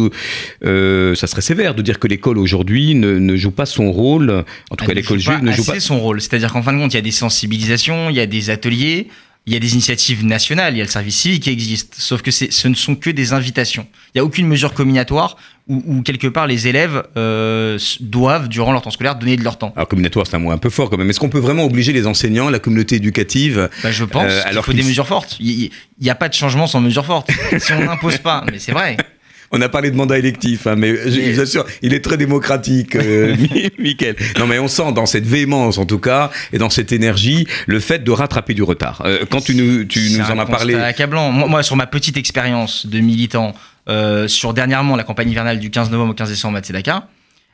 [0.66, 4.44] euh, ça serait sévère de dire que l'école aujourd'hui ne, ne joue pas son rôle,
[4.72, 5.80] en tout Elle cas l'école juive ne joue assez pas...
[5.80, 6.22] son rôle.
[6.22, 9.08] C'est-à-dire qu'en fin de compte, il y a des sensibilisations, il y a des ateliers,
[9.48, 11.96] il y a des initiatives nationales, il y a le service civique qui existe.
[11.98, 13.88] Sauf que ce ne sont que des invitations.
[14.14, 18.72] Il n'y a aucune mesure combinatoire où, où, quelque part les élèves euh, doivent, durant
[18.74, 19.72] leur temps scolaire, donner de leur temps.
[19.76, 21.10] Alors combinatoire, c'est un mot un peu fort quand même.
[21.10, 24.50] Est-ce qu'on peut vraiment obliger les enseignants, la communauté éducative Bah, je pense Euh, qu'il
[24.52, 25.38] alors faut des mesures fortes.
[25.40, 25.70] Il
[26.02, 27.30] n'y a pas de changement sans mesures fortes.
[27.60, 28.98] si on n'impose pas, mais c'est vrai.
[29.52, 32.96] On a parlé de mandat électif, hein, mais je vous assure, il est très démocratique,
[32.96, 34.16] euh, Mi- Mickaël.
[34.38, 37.80] Non, mais on sent dans cette véhémence, en tout cas, et dans cette énergie, le
[37.80, 39.02] fait de rattraper du retard.
[39.06, 41.32] Euh, quand tu nous, tu C'est nous en as parlé, constat accablant.
[41.32, 43.54] Moi, moi, sur ma petite expérience de militant,
[43.90, 47.08] euh, sur dernièrement la campagne hivernale du 15 novembre au 15 décembre à Tzedaka,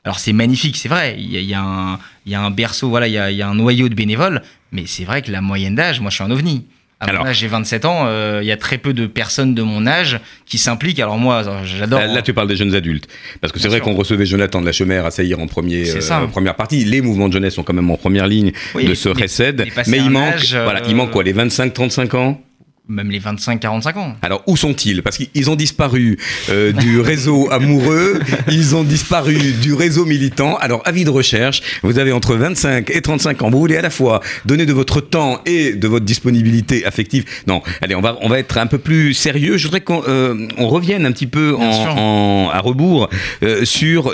[0.03, 1.15] alors c'est magnifique, c'est vrai.
[1.17, 3.17] Il y a, il y a un, il y a un berceau, voilà, il y
[3.17, 4.41] a, il y a un noyau de bénévoles,
[4.73, 6.65] mais c'est vrai que la moyenne d'âge, moi je suis un ovni.
[7.01, 9.53] À Alors- mon âge, j'ai 27 ans, euh, il y a très peu de personnes
[9.53, 10.99] de mon âge qui s'impliquent.
[11.01, 11.99] Alors moi, j'adore.
[11.99, 13.07] là, là, tu parles des jeunes adultes.
[13.41, 15.97] Parce que c'est vrai qu'on recevait Jonathan de la Chemère à Saillir en premier, C'est
[15.97, 16.21] euh, ça.
[16.23, 16.85] en première partie.
[16.85, 19.65] Les mouvements de jeunesse sont quand même en première ligne Oui, de ce recède.
[19.87, 22.41] mais il manque, âge, euh, voilà, il manque quoi, les 25-35 ans
[22.87, 24.15] même les 25-45 ans.
[24.21, 25.01] Alors où sont-ils?
[25.01, 26.17] Parce qu'ils ont disparu
[26.49, 30.55] euh, du réseau amoureux, ils ont disparu du réseau militant.
[30.57, 33.89] Alors avis de recherche, vous avez entre 25 et 35 ans, vous voulez à la
[33.89, 37.25] fois donner de votre temps et de votre disponibilité affective.
[37.47, 39.57] Non, allez, on va, on va être un peu plus sérieux.
[39.57, 41.61] Je voudrais qu'on euh, on revienne un petit peu en,
[41.97, 43.09] en- à rebours
[43.43, 44.13] euh, sur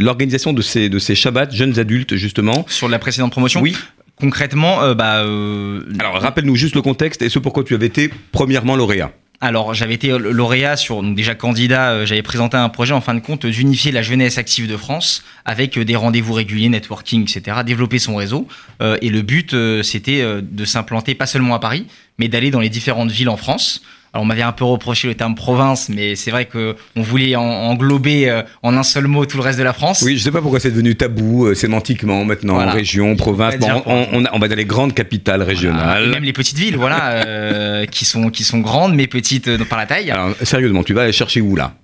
[0.00, 2.64] l'organisation de ces, de ces Shabbats jeunes adultes justement.
[2.68, 3.76] Sur la précédente promotion, Oui.
[4.20, 8.10] Concrètement, euh, bah, euh, Alors rappelle-nous juste le contexte et ce pourquoi tu avais été
[8.32, 9.12] premièrement lauréat.
[9.40, 13.14] Alors, j'avais été lauréat sur, donc déjà candidat, euh, j'avais présenté un projet en fin
[13.14, 17.58] de compte d'unifier la jeunesse active de France avec euh, des rendez-vous réguliers, networking, etc.,
[17.64, 18.48] développer son réseau.
[18.82, 21.86] Euh, et le but, euh, c'était euh, de s'implanter pas seulement à Paris,
[22.18, 23.82] mais d'aller dans les différentes villes en France.
[24.18, 27.36] Alors, on m'avait un peu reproché le terme province, mais c'est vrai que on voulait
[27.36, 30.02] en- englober euh, en un seul mot tout le reste de la France.
[30.04, 32.72] Oui, je sais pas pourquoi c'est devenu tabou euh, sémantiquement maintenant, Voilà.
[32.72, 33.54] région, province.
[33.54, 36.08] On va Bon, dire on, on, a- on va dans les grandes capitales régionales.
[36.10, 39.78] Même les petites villes, voilà, euh, qui sont qui sont grandes mais petites euh, par
[39.78, 40.10] la taille.
[40.10, 41.74] Alors, sérieusement, tu vas aller chercher où là?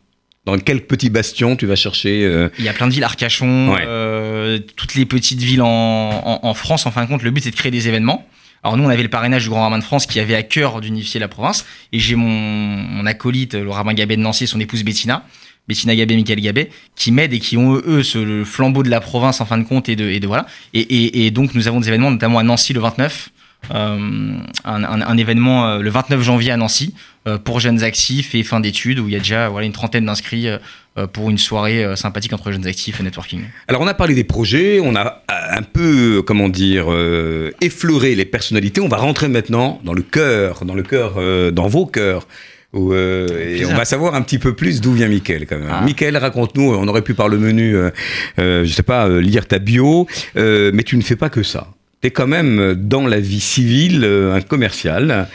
[0.45, 3.75] Dans quel petit bastion tu vas chercher euh, Il y a plein de villes, Arcachon,
[3.75, 3.85] Ouais.
[3.87, 6.85] euh, toutes les petites villes en, en- en France.
[6.87, 8.27] En fin de compte, le but c'est de créer des événements.
[8.65, 10.81] Alors nous, on avait le parrainage du Grand Rabbin de France qui avait à cœur
[10.81, 11.67] d'unifier la province.
[11.93, 15.27] Et j'ai mon, acolyte, le rabbin Gabet de Nancy, et son épouse Bettina,
[15.69, 19.43] Bettina Gabet, Michael Gabet, qui m'aident et qui ont eux ce, flambeau de la province
[19.43, 20.47] en fin de compte et de, et de voilà.
[20.73, 23.31] Et, donc nous avons des événements, notamment à Nancy le 29.
[23.75, 26.95] euh, un, événement euh, le 29 janvier à Nancy
[27.27, 30.05] euh, pour jeunes actifs et fin d'études où il y a déjà voilà, une trentaine
[30.05, 30.49] d'inscrits
[31.13, 33.43] pour une soirée euh, sympathique entre jeunes actifs et networking.
[33.69, 38.15] Alors, on a parlé des projets, on a euh, un peu, comment dire, euh, effleuré
[38.15, 38.81] les personnalités.
[38.81, 42.29] On va rentrer maintenant dans le cœur, dans le cœur, euh, dans vos cœurs.
[42.73, 45.69] Où, euh, et on va savoir un petit peu plus d'où vient Mickaël quand même.
[45.71, 45.83] Ah.
[45.85, 47.91] Mickaël, raconte-nous, on aurait pu par le menu, euh,
[48.41, 51.45] euh, je sais pas, euh, lire ta bio, euh, mais tu ne fais pas que
[51.45, 51.69] ça.
[52.05, 55.27] Tu es quand même euh, dans la vie civile euh, un commercial.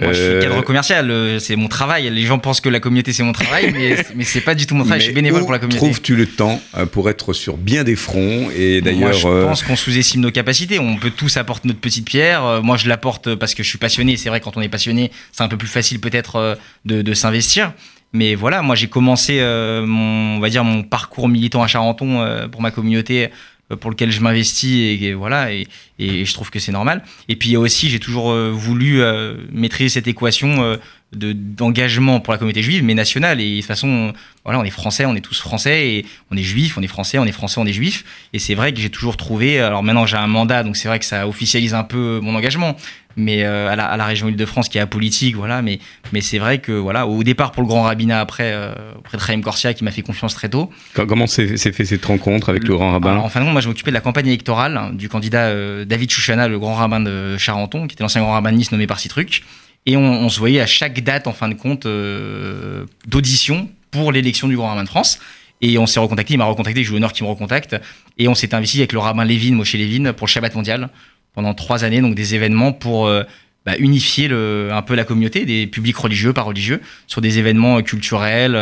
[0.00, 2.10] Moi, je Euh, suis cadre commercial, euh, c'est mon travail.
[2.10, 4.74] Les gens pensent que la communauté c'est mon travail, mais, mais c'est pas du tout
[4.74, 4.98] mon travail.
[4.98, 5.78] je suis bénévole où pour la communauté.
[5.78, 9.44] Trouves-tu le temps euh, pour être sur bien des fronts et Moi, d'ailleurs je euh,
[9.44, 10.80] pense qu'on sous-estime nos capacités.
[10.80, 12.44] On peut tous apporter notre petite pierre.
[12.44, 14.16] Euh, Moi, je l'apporte parce que je suis passionné.
[14.16, 16.54] C'est vrai, quand on est passionné, c'est un peu plus facile peut-être euh,
[16.84, 17.72] de, de s'investir.
[18.12, 22.20] Mais voilà, moi, j'ai commencé euh, mon, on va dire, mon parcours militant à Charenton
[22.22, 23.28] euh, pour ma communauté, euh,
[23.74, 25.66] pour lequel je m'investis et, voilà, et,
[25.98, 27.02] je trouve que c'est normal.
[27.28, 30.78] Et puis aussi, j'ai toujours euh, voulu euh, maîtriser cette équation
[31.12, 33.40] de d'engagement pour la communauté juive, mais nationale.
[33.40, 34.12] Et de toute façon,
[34.44, 37.18] voilà, on est français, on est tous français, et on est juif, on est français,
[37.18, 38.04] on est français, on est juif.
[38.32, 39.60] Et c'est vrai que j'ai toujours trouvé.
[39.60, 42.76] Alors maintenant, j'ai un mandat, donc c'est vrai que ça officialise un peu mon engagement.
[43.18, 45.62] Mais euh, à, la, à la région Île-de-France, qui est apolitique, voilà.
[45.62, 45.78] Mais,
[46.12, 49.22] mais c'est vrai que voilà, au départ pour le grand rabbinat, après euh, auprès de
[49.22, 50.70] Chaim Corsia, qui m'a fait confiance très tôt.
[50.92, 53.12] co- comment s'est s'est fait cette rencontre avec le grand rabbin?
[53.12, 55.44] Alors, en fin de compte, moi, je m'occupais de la campagne électorale hein, du candidat
[55.46, 58.70] euh, David Chouchana, le grand rabbin de Charenton, qui était l'ancien grand rabbin de Nice
[58.70, 59.44] nommé par Citruc.
[59.86, 64.48] Et on, se voyait à chaque date, en fin de compte, euh, d'audition pour l'élection
[64.48, 65.20] du grand rabbin de France.
[65.62, 67.76] Et on s'est recontacté, il m'a recontacté, j'ai eu l'honneur qu'il me recontacte.
[68.18, 70.90] Et on s'est investi avec le rabbin Lévin, Moshe Lévin, pour le Shabbat mondial
[71.34, 73.22] pendant trois années, donc des événements pour euh,
[73.64, 77.82] bah, unifier un peu la communauté, des publics religieux, pas religieux, sur des événements euh,
[77.82, 78.52] culturels,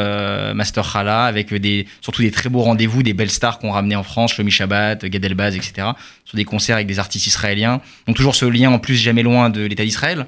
[0.55, 1.55] Master Chala, avec
[2.03, 5.25] surtout des très beaux rendez-vous, des belles stars qu'on ramenait en France, Shlomi Shabbat, Gad
[5.25, 5.89] Elbaz, etc.,
[6.27, 7.81] sur des concerts avec des artistes israéliens.
[8.07, 10.27] Donc toujours ce lien en plus jamais loin de l'État d'Israël.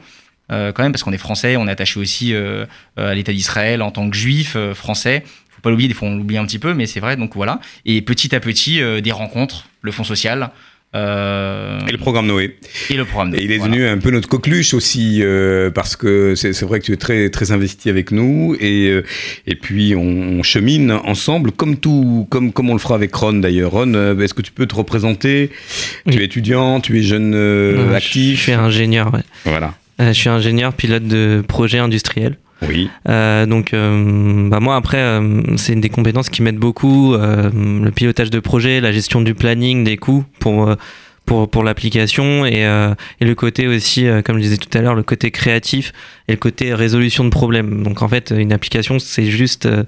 [0.53, 2.65] Euh, quand même, parce qu'on est français, on est attaché aussi euh,
[2.99, 5.23] euh, à l'État d'Israël en tant que juif euh, français.
[5.51, 7.17] Faut pas l'oublier, des fois on l'oublie un petit peu, mais c'est vrai.
[7.17, 7.61] Donc voilà.
[7.85, 10.51] Et petit à petit, euh, des rencontres, le Fonds social
[10.95, 12.57] euh, Et le programme Noé.
[12.91, 13.35] et le programme.
[13.35, 13.75] Et il est Voilà.
[13.75, 17.29] devenu un peu notre coqueluche aussi, euh, parce que c'est vrai que tu es très,
[17.29, 19.03] très investi avec nous, et, euh,
[19.47, 20.01] et puis on,
[20.39, 23.73] on chemine ensemble, comme tout, comme, comme on le fera avec Ron d'ailleurs.
[23.73, 25.51] Ron, est-ce que tu peux te représenter?
[26.07, 26.15] Oui.
[26.15, 28.39] Tu es étudiant, tu es jeune je- actif?
[28.39, 29.23] Je suis ingénieur, ouais.
[29.45, 29.75] Voilà.
[30.01, 32.37] Euh, je suis ingénieur pilote de projet industriel.
[32.67, 32.89] Oui.
[33.09, 37.15] Euh, donc, euh, bah moi, après, euh, c'est une des compétences qui m'aident beaucoup.
[37.15, 40.77] euh, le pilotage de projet, la gestion du planning, des coûts pour, euh,
[41.27, 44.81] pour, pour l'application et, euh, et le côté aussi, euh, comme je disais tout à
[44.81, 45.93] l'heure, le côté créatif
[46.29, 47.83] et le côté résolution de problèmes.
[47.83, 49.85] Donc, en fait, une application, c'est juste, euh,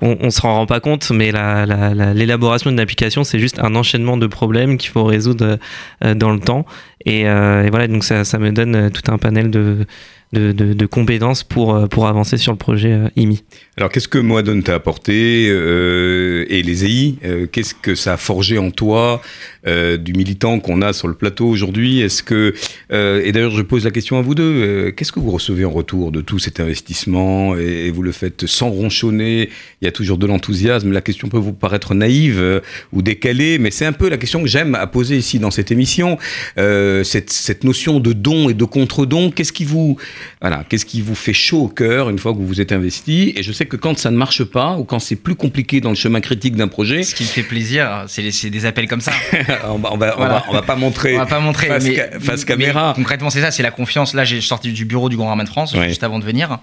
[0.00, 3.58] on, on se rend pas compte, mais la- la- la- l'élaboration d'une application, c'est juste
[3.58, 5.58] un enchaînement de problèmes qu'il faut résoudre
[6.04, 6.66] euh, dans le temps.
[7.04, 9.86] Et, euh, et voilà, donc ça, ça me donne euh, tout un panel de,
[10.32, 13.42] de, de- de compétences pour, euh, pour avancer sur le projet euh, IMI.
[13.76, 18.16] Alors, qu'est-ce que Moadone t'a apporté euh, et les EI euh, Qu'est-ce que ça a
[18.16, 19.22] forgé en toi
[19.66, 22.00] euh, du militant qu'on a sur le plateau aujourd'hui?
[22.00, 22.54] Est-ce que
[22.92, 25.64] euh, et d'ailleurs, je pose la question à vous deux euh, qu'est-ce que vous recevez
[25.64, 27.56] en retour de tout cet investissement?
[27.56, 29.48] Et, et vous le faites sans ronchonner
[29.80, 30.92] Il y a toujours de l'enthousiasme.
[30.92, 32.60] La question peut vous paraître naïve euh,
[32.92, 35.70] ou décalée, mais c'est un peu la question que j'aime à poser ici dans cette
[35.70, 36.18] émission.
[36.58, 39.96] Euh, cette, cette notion de don et de contre-don, qu'est-ce qui vous
[40.40, 43.32] voilà, qu'est-ce qui vous fait chaud au cœur une fois que vous vous êtes investi?
[43.36, 45.90] Et je sais que quand ça ne marche pas ou quand c'est plus compliqué dans
[45.90, 49.12] le chemin critique d'un projet, Ce qui me fait plaisir, c'est des appels comme ça.
[49.68, 50.34] on va, on va, on Voilà.
[50.34, 51.14] va, on va pas montrer.
[51.14, 52.92] On va pas montrer, face, mais, ca- face mais caméra.
[52.96, 54.14] concrètement, c'est ça, c'est la confiance.
[54.14, 56.58] Là, j'ai sorti du bureau du Grand Ramen de France juste avant de venir,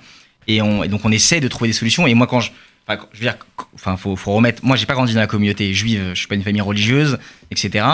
[0.48, 2.08] et, on, et donc on essaie de trouver des solutions.
[2.08, 2.52] Et moi, quand je,
[2.88, 3.38] enfin, je veux dire,
[3.76, 4.64] enfin, faut, faut remettre.
[4.66, 6.12] Moi, j'ai pas grandi dans la communauté juive.
[6.14, 7.18] Je suis pas une famille religieuse,
[7.52, 7.86] etc.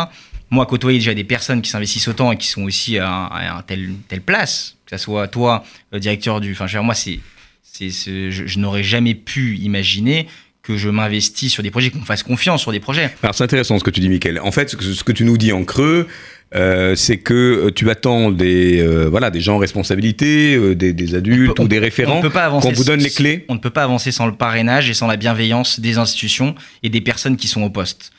[0.51, 4.74] Moi, côtoyer déjà des personnes qui s'investissent autant et qui sont aussi à, telle place,
[4.85, 7.19] que ça soit toi, le directeur du, enfin, moi, c'est,
[7.63, 10.27] c'est, c'est- je, je n'aurais jamais pu imaginer
[10.63, 13.13] que je m'investis sur des projets, qu'on me fasse confiance sur des projets.
[13.21, 14.39] Alors c'est intéressant ce que tu dis, Mickaël.
[14.39, 16.07] En fait, ce que, ce que tu nous dis en creux,
[16.55, 17.33] euh, c'est que
[17.67, 21.53] euh, tu attends des, euh, voilà, des gens en responsabilité, euh, des, des adultes On
[21.53, 23.45] peut- ou des On référents, ne peut pas avancer qu'on vous donne les clés.
[23.49, 26.89] On ne peut pas avancer sans le parrainage et sans la bienveillance des institutions et
[26.89, 28.11] des personnes qui sont au poste.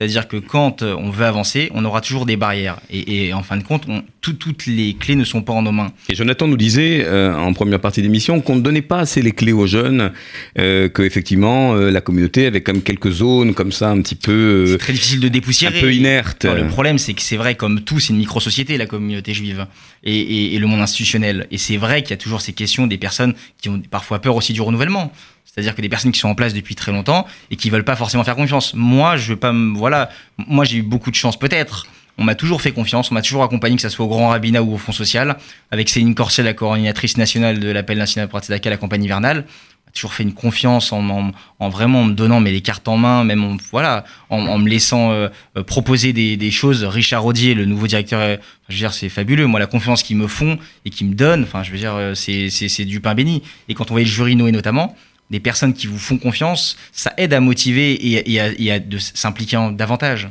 [0.00, 2.80] C'est-à-dire que quand euh, on veut avancer, on aura toujours des barrières.
[2.90, 5.62] Et, et en fin de compte, on- tout- toutes les clés ne sont pas en
[5.62, 5.92] nos mains.
[6.08, 9.30] Et Jonathan nous disait euh, en première partie d'émission qu'on ne donnait pas assez les
[9.30, 10.10] clés aux jeunes,
[10.58, 14.16] euh, que effectivement euh, la communauté avait quand même quelques zones comme ça un petit
[14.16, 15.80] peu, C'est très difficile de un dépoussiérer.
[15.80, 16.44] peu inertes.
[16.44, 19.66] Non, le problème, c'est que c'est vrai, comme tout, c'est une micro-société, la communauté juive,
[20.02, 21.46] et, et- et le monde institutionnel.
[21.52, 24.34] Et c'est vrai qu'il y a toujours ces questions des personnes qui ont parfois peur
[24.34, 25.12] aussi du renouvellement.
[25.54, 27.94] C'est-à-dire que des personnes qui sont en place depuis très longtemps et qui veulent pas
[27.94, 28.74] forcément faire confiance.
[28.74, 30.10] Moi, je veux pas me, voilà,
[30.48, 31.86] moi j'ai eu beaucoup de chance peut-être.
[32.18, 34.62] On m'a toujours fait confiance, on m'a toujours accompagné, que ce soit au Grand Rabbinat
[34.62, 35.36] ou au Fonds Social,
[35.70, 39.44] avec Céline Corset, la coordinatrice nationale de l'appel national pour Tzedaka, la campagne hivernale.
[39.46, 41.30] On m'a toujours fait une confiance en, en,
[41.60, 45.12] en vraiment me donnant mais les cartes en main, même en, voilà, en, me laissant
[45.12, 46.84] euh, euh, proposer des, choses.
[46.84, 48.36] Richard Rodier, le nouveau directeur, euh,
[48.68, 49.46] je veux dire, c'est fabuleux.
[49.46, 52.48] Moi, la confiance qu'ils me font et qu'ils me donnent, enfin, je veux dire, c'est
[52.50, 53.42] c'est- du pain béni.
[53.68, 54.94] Et quand on voyait le jury Noé notamment,
[55.30, 58.78] des personnes qui vous font confiance, ça aide à motiver et, et à, et à
[58.78, 60.28] de s'impliquer en- davantage.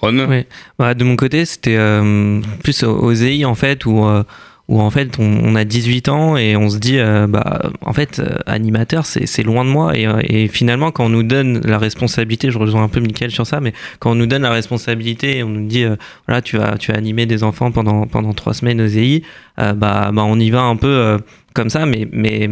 [0.00, 0.44] Ron.
[0.78, 4.22] Bah, de mon côté, c'était euh, plus au- aux EI en fait où euh,
[4.68, 7.94] où en fait on, on a 18 ans et on se dit euh, bah en
[7.94, 11.62] fait euh, animateur c'est loin de moi et, euh, et finalement quand on nous donne
[11.64, 14.50] la responsabilité, je rejoins un peu Mickaël sur ça, mais quand on nous donne la
[14.50, 18.06] responsabilité et on nous dit euh, voilà tu vas tu vas animer des enfants pendant
[18.06, 19.22] pendant trois semaines aux EI,
[19.58, 21.18] euh, bah bah on y va un peu euh,
[21.54, 22.50] comme ça, mais mais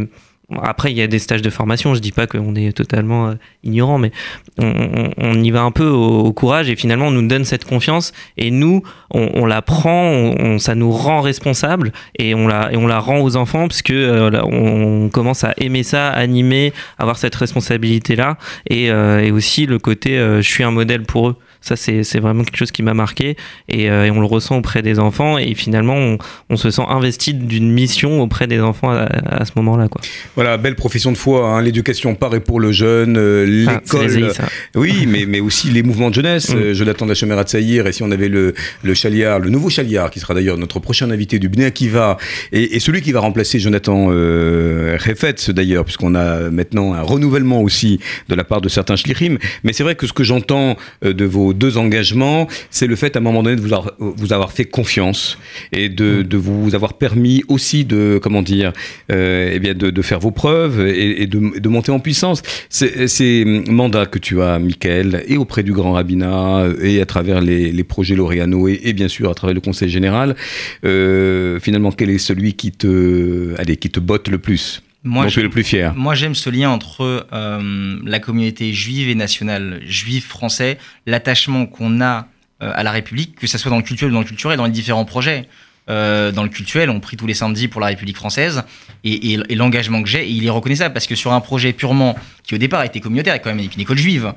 [0.63, 1.95] après, il y a des stages de formation.
[1.95, 3.35] Je dis pas qu'on est totalement euh,
[3.65, 4.13] ignorant, mais
[4.59, 8.51] on, y va un peu au, courage et finalement, on nous donne cette confiance et
[8.51, 13.21] nous, on, la prend, ça nous rend responsable et on la, et on la rend
[13.21, 18.39] aux enfants parce que euh, on commence à aimer ça, animer, avoir cette responsabilité-là
[18.69, 21.37] et, euh, aussi le côté je suis un modèle pour eux.
[21.67, 23.37] Ça, c'est vraiment quelque chose qui m'a marqué
[23.69, 26.85] et, euh, et on le ressent auprès des enfants et finalement, on, on se sent
[26.89, 29.89] investi d'une mission auprès des enfants à, à ce moment-là.
[30.37, 34.33] Voilà, belle profession de foi, hein, l'éducation par et pour le jeune, euh, Ah, l'école.
[34.33, 34.45] Ça.
[34.77, 36.55] Oui, mais, mais aussi les mouvements de jeunesse.
[36.55, 36.57] Mm.
[36.57, 39.51] Euh, Jonathan de la Chomera de Saïr, et si on avait le, le Chaliard, le
[39.51, 42.17] nouveau Chaliard, qui sera d'ailleurs notre prochain invité du Bnei Akiva,
[42.53, 47.61] et, et celui qui va remplacer Jonathan euh, Refetz, d'ailleurs, puisqu'on a maintenant un renouvellement
[47.63, 47.99] aussi
[48.29, 49.39] de la part de certains shlichim.
[49.65, 53.17] Mais c'est vrai que ce que j'entends euh, de vos deux engagements, c'est le fait
[53.17, 55.39] à un moment donné de vous avoir, vous avoir fait confiance
[55.73, 58.73] et de, de vous avoir permis aussi de, comment dire,
[59.11, 62.43] euh, eh bien de, de faire vos preuves et, et de, de monter en puissance.
[62.69, 67.07] C'est- Ces mandats que tu as, Michael, et auprès du Grand Rabbinat, euh, et à
[67.07, 70.37] travers les, les projets Lauréano, et, et bien sûr à travers le Conseil Général,
[70.85, 74.83] euh, finalement, quel est celui qui te, allez, qui te botte le plus?
[75.07, 78.19] Moi, dont je- tu es le plus fier Moi, j'aime ce lien entre euh, la
[78.21, 82.27] communauté juive et nationale, juif français, l'attachement qu'on a
[82.63, 84.65] euh, à la République, que ce soit dans le culturel ou dans le culturel, dans
[84.67, 85.47] les différents projets.
[85.89, 88.65] Euh, dans le culturel, on prie tous les samedis pour la République française,
[89.05, 92.17] et, et- et l'engagement que j'ai, il est reconnaissable, parce que sur un projet purement,
[92.43, 94.33] qui au départ était communautaire, quand même avec une école juive,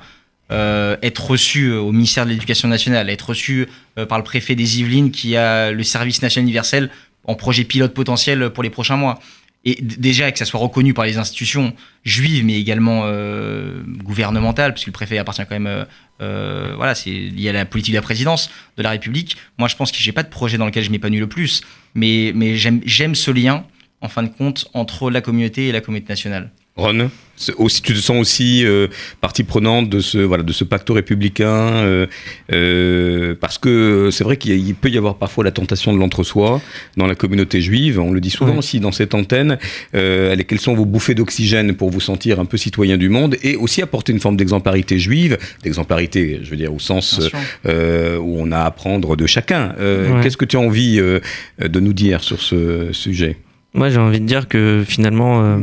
[0.51, 3.67] euh, être reçu au ministère de l'Éducation nationale, être reçu
[3.97, 6.89] euh, par le préfet des Yvelines qui a le service national universel
[7.26, 9.20] en projet pilote potentiel pour les prochains mois.
[9.66, 11.74] Et déjà que ça soit reconnu par les institutions
[12.05, 15.84] juives, mais également euh, gouvernementales, puisque le préfet appartient quand même, euh,
[16.22, 19.36] euh, voilà, c'est lié à la politique de la présidence de la République.
[19.57, 21.62] Moi, je pense que j'ai pas de projet dans lequel je m'épanouis le plus,
[21.93, 23.66] mais, j'aime ce lien,
[23.99, 26.51] en fin de compte, entre la communauté et la communauté nationale.
[26.80, 27.10] Ron
[27.58, 28.88] aussi, tu te sens aussi euh,
[29.22, 32.06] partie prenante de ce, voilà, de ce pacte républicain euh,
[32.52, 36.62] euh, parce que c'est vrai qu'il peut y avoir parfois la tentation de l'entre-soi
[36.98, 38.00] dans la communauté juive.
[38.00, 38.58] On le dit souvent Ouais.
[38.58, 39.58] aussi dans cette antenne.
[39.94, 43.56] Allez, quelles sont vos bouffées d'oxygène pour vous sentir un peu citoyen du monde et
[43.56, 47.22] aussi apporter une forme d'exemplarité juive, d'exemplarité, je veux dire au sens
[47.66, 49.76] où on a à apprendre de chacun.
[49.80, 50.22] Ouais.
[50.24, 53.38] Qu'est-ce que tu as envie de nous dire sur ce sujet?
[53.76, 55.60] Moi, j'ai envie de dire que finalement,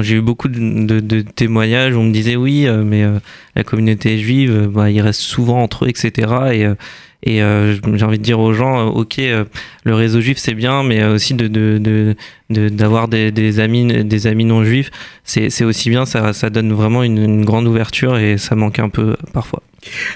[0.00, 3.18] j'ai eu beaucoup de, témoignages on me disait oui, euh, mais euh,
[3.54, 6.32] la communauté juive, euh, bah, ils restent souvent entre eux, etc.
[6.52, 6.66] Et,
[7.26, 12.16] j'ai envie de dire aux gens, ok, le réseau juif c'est bien, mais aussi de
[12.48, 14.90] d'avoir des, amis des amis non juifs,
[15.24, 16.06] c'est aussi bien.
[16.06, 19.62] Ça, donne vraiment une, grande ouverture et ça manque un peu parfois.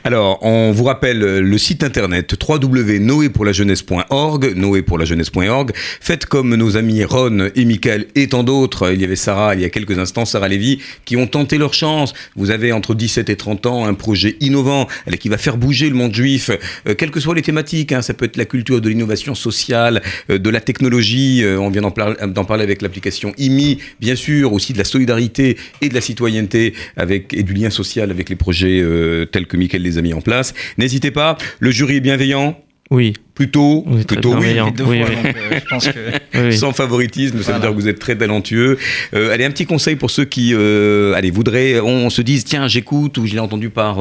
[0.05, 5.73] Alors, on vous rappelle euh, le site internet www.noépourlajeunesse.org, noépourlajeunesse.org.
[6.01, 8.93] Faites comme nos amis Ron et Michael et tant d'autres.
[8.93, 11.75] Il y avait Sarah il y a quelques instants, Sarah Lévy, qui ont tenté leur
[11.75, 12.12] chance.
[12.37, 15.89] Vous avez entre 17 et 30 ans un projet innovant allez, qui va faire bouger
[15.89, 16.51] le monde juif,
[16.89, 17.93] euh, quelles que soient les thématiques.
[17.93, 18.03] hein.
[18.03, 21.43] ça peut être la culture de l'innovation sociale, euh, de la technologie.
[21.45, 24.85] euh, on vient d'en par- d'en parler avec l'application IMI, bien sûr, aussi de la
[24.85, 29.47] solidarité et de la citoyenneté avec, et du lien social avec les projets euh, tels
[29.47, 30.55] que Mickaël les a mis en place.
[30.79, 32.59] N'hésitez pas, le jury est bienveillant.
[32.91, 33.15] Oui.
[33.35, 34.55] Plutôt, Oui, plutôt oui.
[34.77, 35.17] Deux Oui, fois, oui.
[35.17, 36.51] donc, euh, je pense que.
[36.53, 37.59] Sans favoritisme, ça veut Voilà.
[37.61, 38.77] dire que vous êtes très talentueux.
[39.15, 42.69] Euh, allez, un petit conseil pour ceux qui, euh, allez, voudraient, on, se dise, tiens,
[42.69, 44.01] j'écoute ou je l'ai entendu par,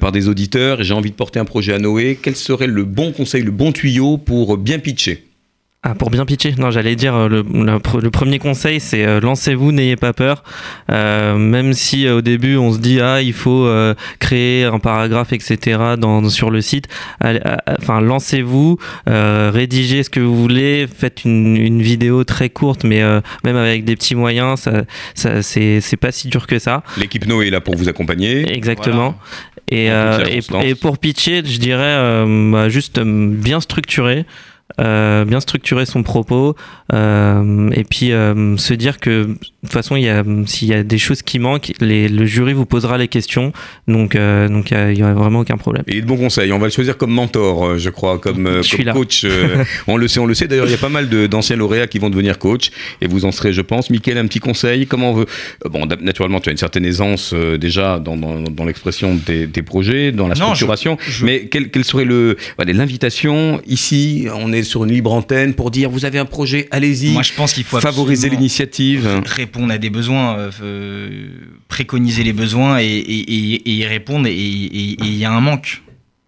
[0.00, 2.16] par des auditeurs et j'ai envie de porter un projet à Noé.
[2.22, 5.25] Quel serait le bon conseil, le bon tuyau pour bien pitcher?
[5.88, 9.06] Ah, pour bien pitcher Non, j'allais dire, euh, le, le pre- le premier conseil, c'est
[9.06, 10.42] euh, lancez-vous, n'ayez pas peur.
[10.90, 13.68] Euh, même si euh, au début, on se dit, ah, il faut
[14.18, 16.88] créer un paragraphe, etc., dans, sur le site.
[17.80, 23.02] Enfin, lancez-vous, rédigez ce que vous voulez, faites une, une vidéo très courte, mais
[23.44, 24.82] même avec des petits moyens, ça,
[25.14, 26.82] ça, c'est c'est pas si dur que ça.
[26.96, 28.50] L'équipe Noé est là pour vous accompagner.
[28.52, 29.14] Exactement.
[29.70, 34.24] Et, et, pour pitcher, je dirais bah, juste bien structurer.
[34.80, 36.54] Euh, bien structurer son propos
[36.92, 39.96] euh, et puis euh, se dire que de toute façon
[40.46, 43.52] s'il y a des choses qui manquent les, le jury vous posera les questions
[43.88, 46.16] donc euh, donc il y a- il y, a vraiment aucun problème Et de bons
[46.16, 49.24] conseils, on va le choisir comme mentor, je crois, comme, Je coach.
[49.86, 50.46] on le sait, on le sait.
[50.48, 53.24] D'ailleurs, il y a pas mal de- d'anciens lauréats qui vont devenir coach, et vous
[53.24, 53.90] en serez, je pense.
[53.90, 54.86] Mickaël, un petit conseil.
[54.86, 55.26] Comment on veut
[55.70, 59.48] Bon, naturellement, tu as une certaine aisance euh, déjà dans, dans, dans l'expression de tes,
[59.48, 60.96] tes projets, dans la Non, je- structuration.
[61.06, 65.54] je- Mais quel, quel serait le voilà, l'invitation ici On est sur une libre antenne
[65.54, 67.10] pour dire vous avez un projet, allez-y.
[67.12, 69.08] Moi, je pense qu'il faut favoriser l'initiative.
[69.24, 71.28] répondre à des besoins, euh, euh,
[71.68, 74.26] préconiser les besoins et, et- et- et y répondre.
[74.26, 75.82] Et il y a un manque.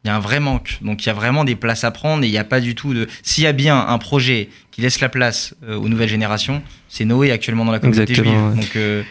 [0.04, 0.78] Il y a un vrai manque.
[0.80, 2.74] Donc il y a vraiment des places à prendre et il n'y a pas du
[2.74, 3.06] tout de.
[3.22, 7.04] S'il y a bien un projet qui laisse la place euh, aux nouvelles générations, c'est
[7.04, 8.56] Noé actuellement dans la communauté Exactement, juive.
[8.58, 8.62] ouais.
[8.64, 9.02] Donc euh,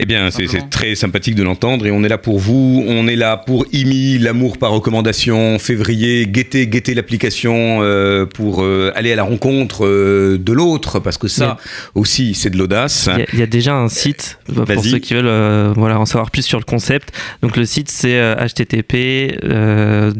[0.00, 2.84] Eh bien, c'est c'est très sympathique de l'entendre et on est là pour vous.
[2.86, 8.92] On est là pour IMI, l'amour par recommandation, février, guettez, guettez l'application euh, pour euh,
[8.94, 11.56] aller à la rencontre euh, de l'autre parce que ça
[11.96, 13.08] aussi, c'est de l'audace.
[13.12, 15.72] Il y, a, il y a déjà un site euh, pour ceux qui veulent euh,
[15.74, 17.12] voilà, en savoir plus sur le concept.
[17.42, 20.12] Donc le site c'est euh, http euh,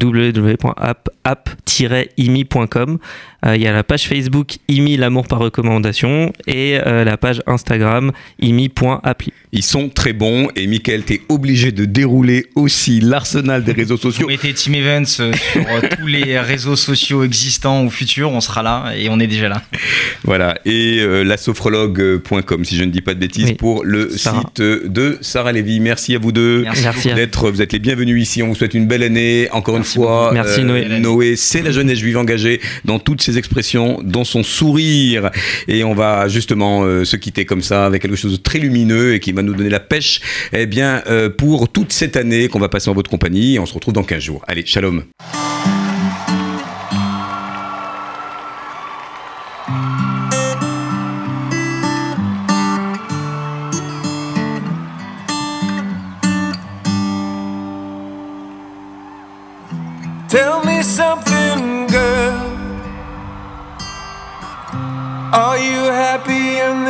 [3.46, 7.40] Euh, il y a la page Facebook IMI l'amour par recommandation et euh, la page
[7.46, 8.10] Instagram
[8.40, 9.32] imi.appli.
[9.52, 14.02] Ils sont très bons et Michael, t'es obligé de dérouler aussi l'arsenal des réseaux vous
[14.02, 14.26] sociaux.
[14.26, 15.64] mettez Team Events euh, sur
[15.98, 19.62] tous les réseaux sociaux existants ou futurs, on sera là et on est déjà là.
[20.24, 23.54] Voilà, et euh, lasophrologue.com, si je ne dis pas de bêtises, Oui.
[23.54, 24.40] pour le Sarah.
[24.40, 25.80] site de Sarah Lévy.
[25.80, 26.64] Merci à vous deux.
[27.14, 28.42] D'être, vous êtes les bienvenus ici.
[28.42, 29.48] On vous souhaite une belle année.
[29.52, 30.34] Encore Merci une fois, euh.
[30.34, 30.86] Merci, Noé.
[31.00, 35.30] Noé, c'est la jeunesse juive engagée dans toutes ses expressions, dans son sourire.
[35.66, 39.14] Et on va justement euh, se quitter comme ça avec quelque chose de très lumineux
[39.14, 40.20] et qui va nous donner la pêche,
[40.52, 43.56] eh bien, euh, pour toute cette année qu'on va passer en votre compagnie.
[43.56, 44.42] Et on se retrouve dans 15 jours.
[44.48, 45.04] Allez, shalom.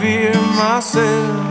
[0.00, 1.46] Fear myself.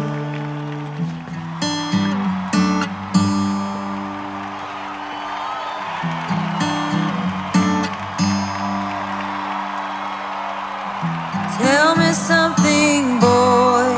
[11.59, 13.91] Tell me something, boy.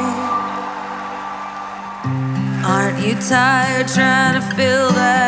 [2.66, 5.21] Aren't you tired trying to fill that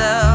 [0.00, 0.29] myself.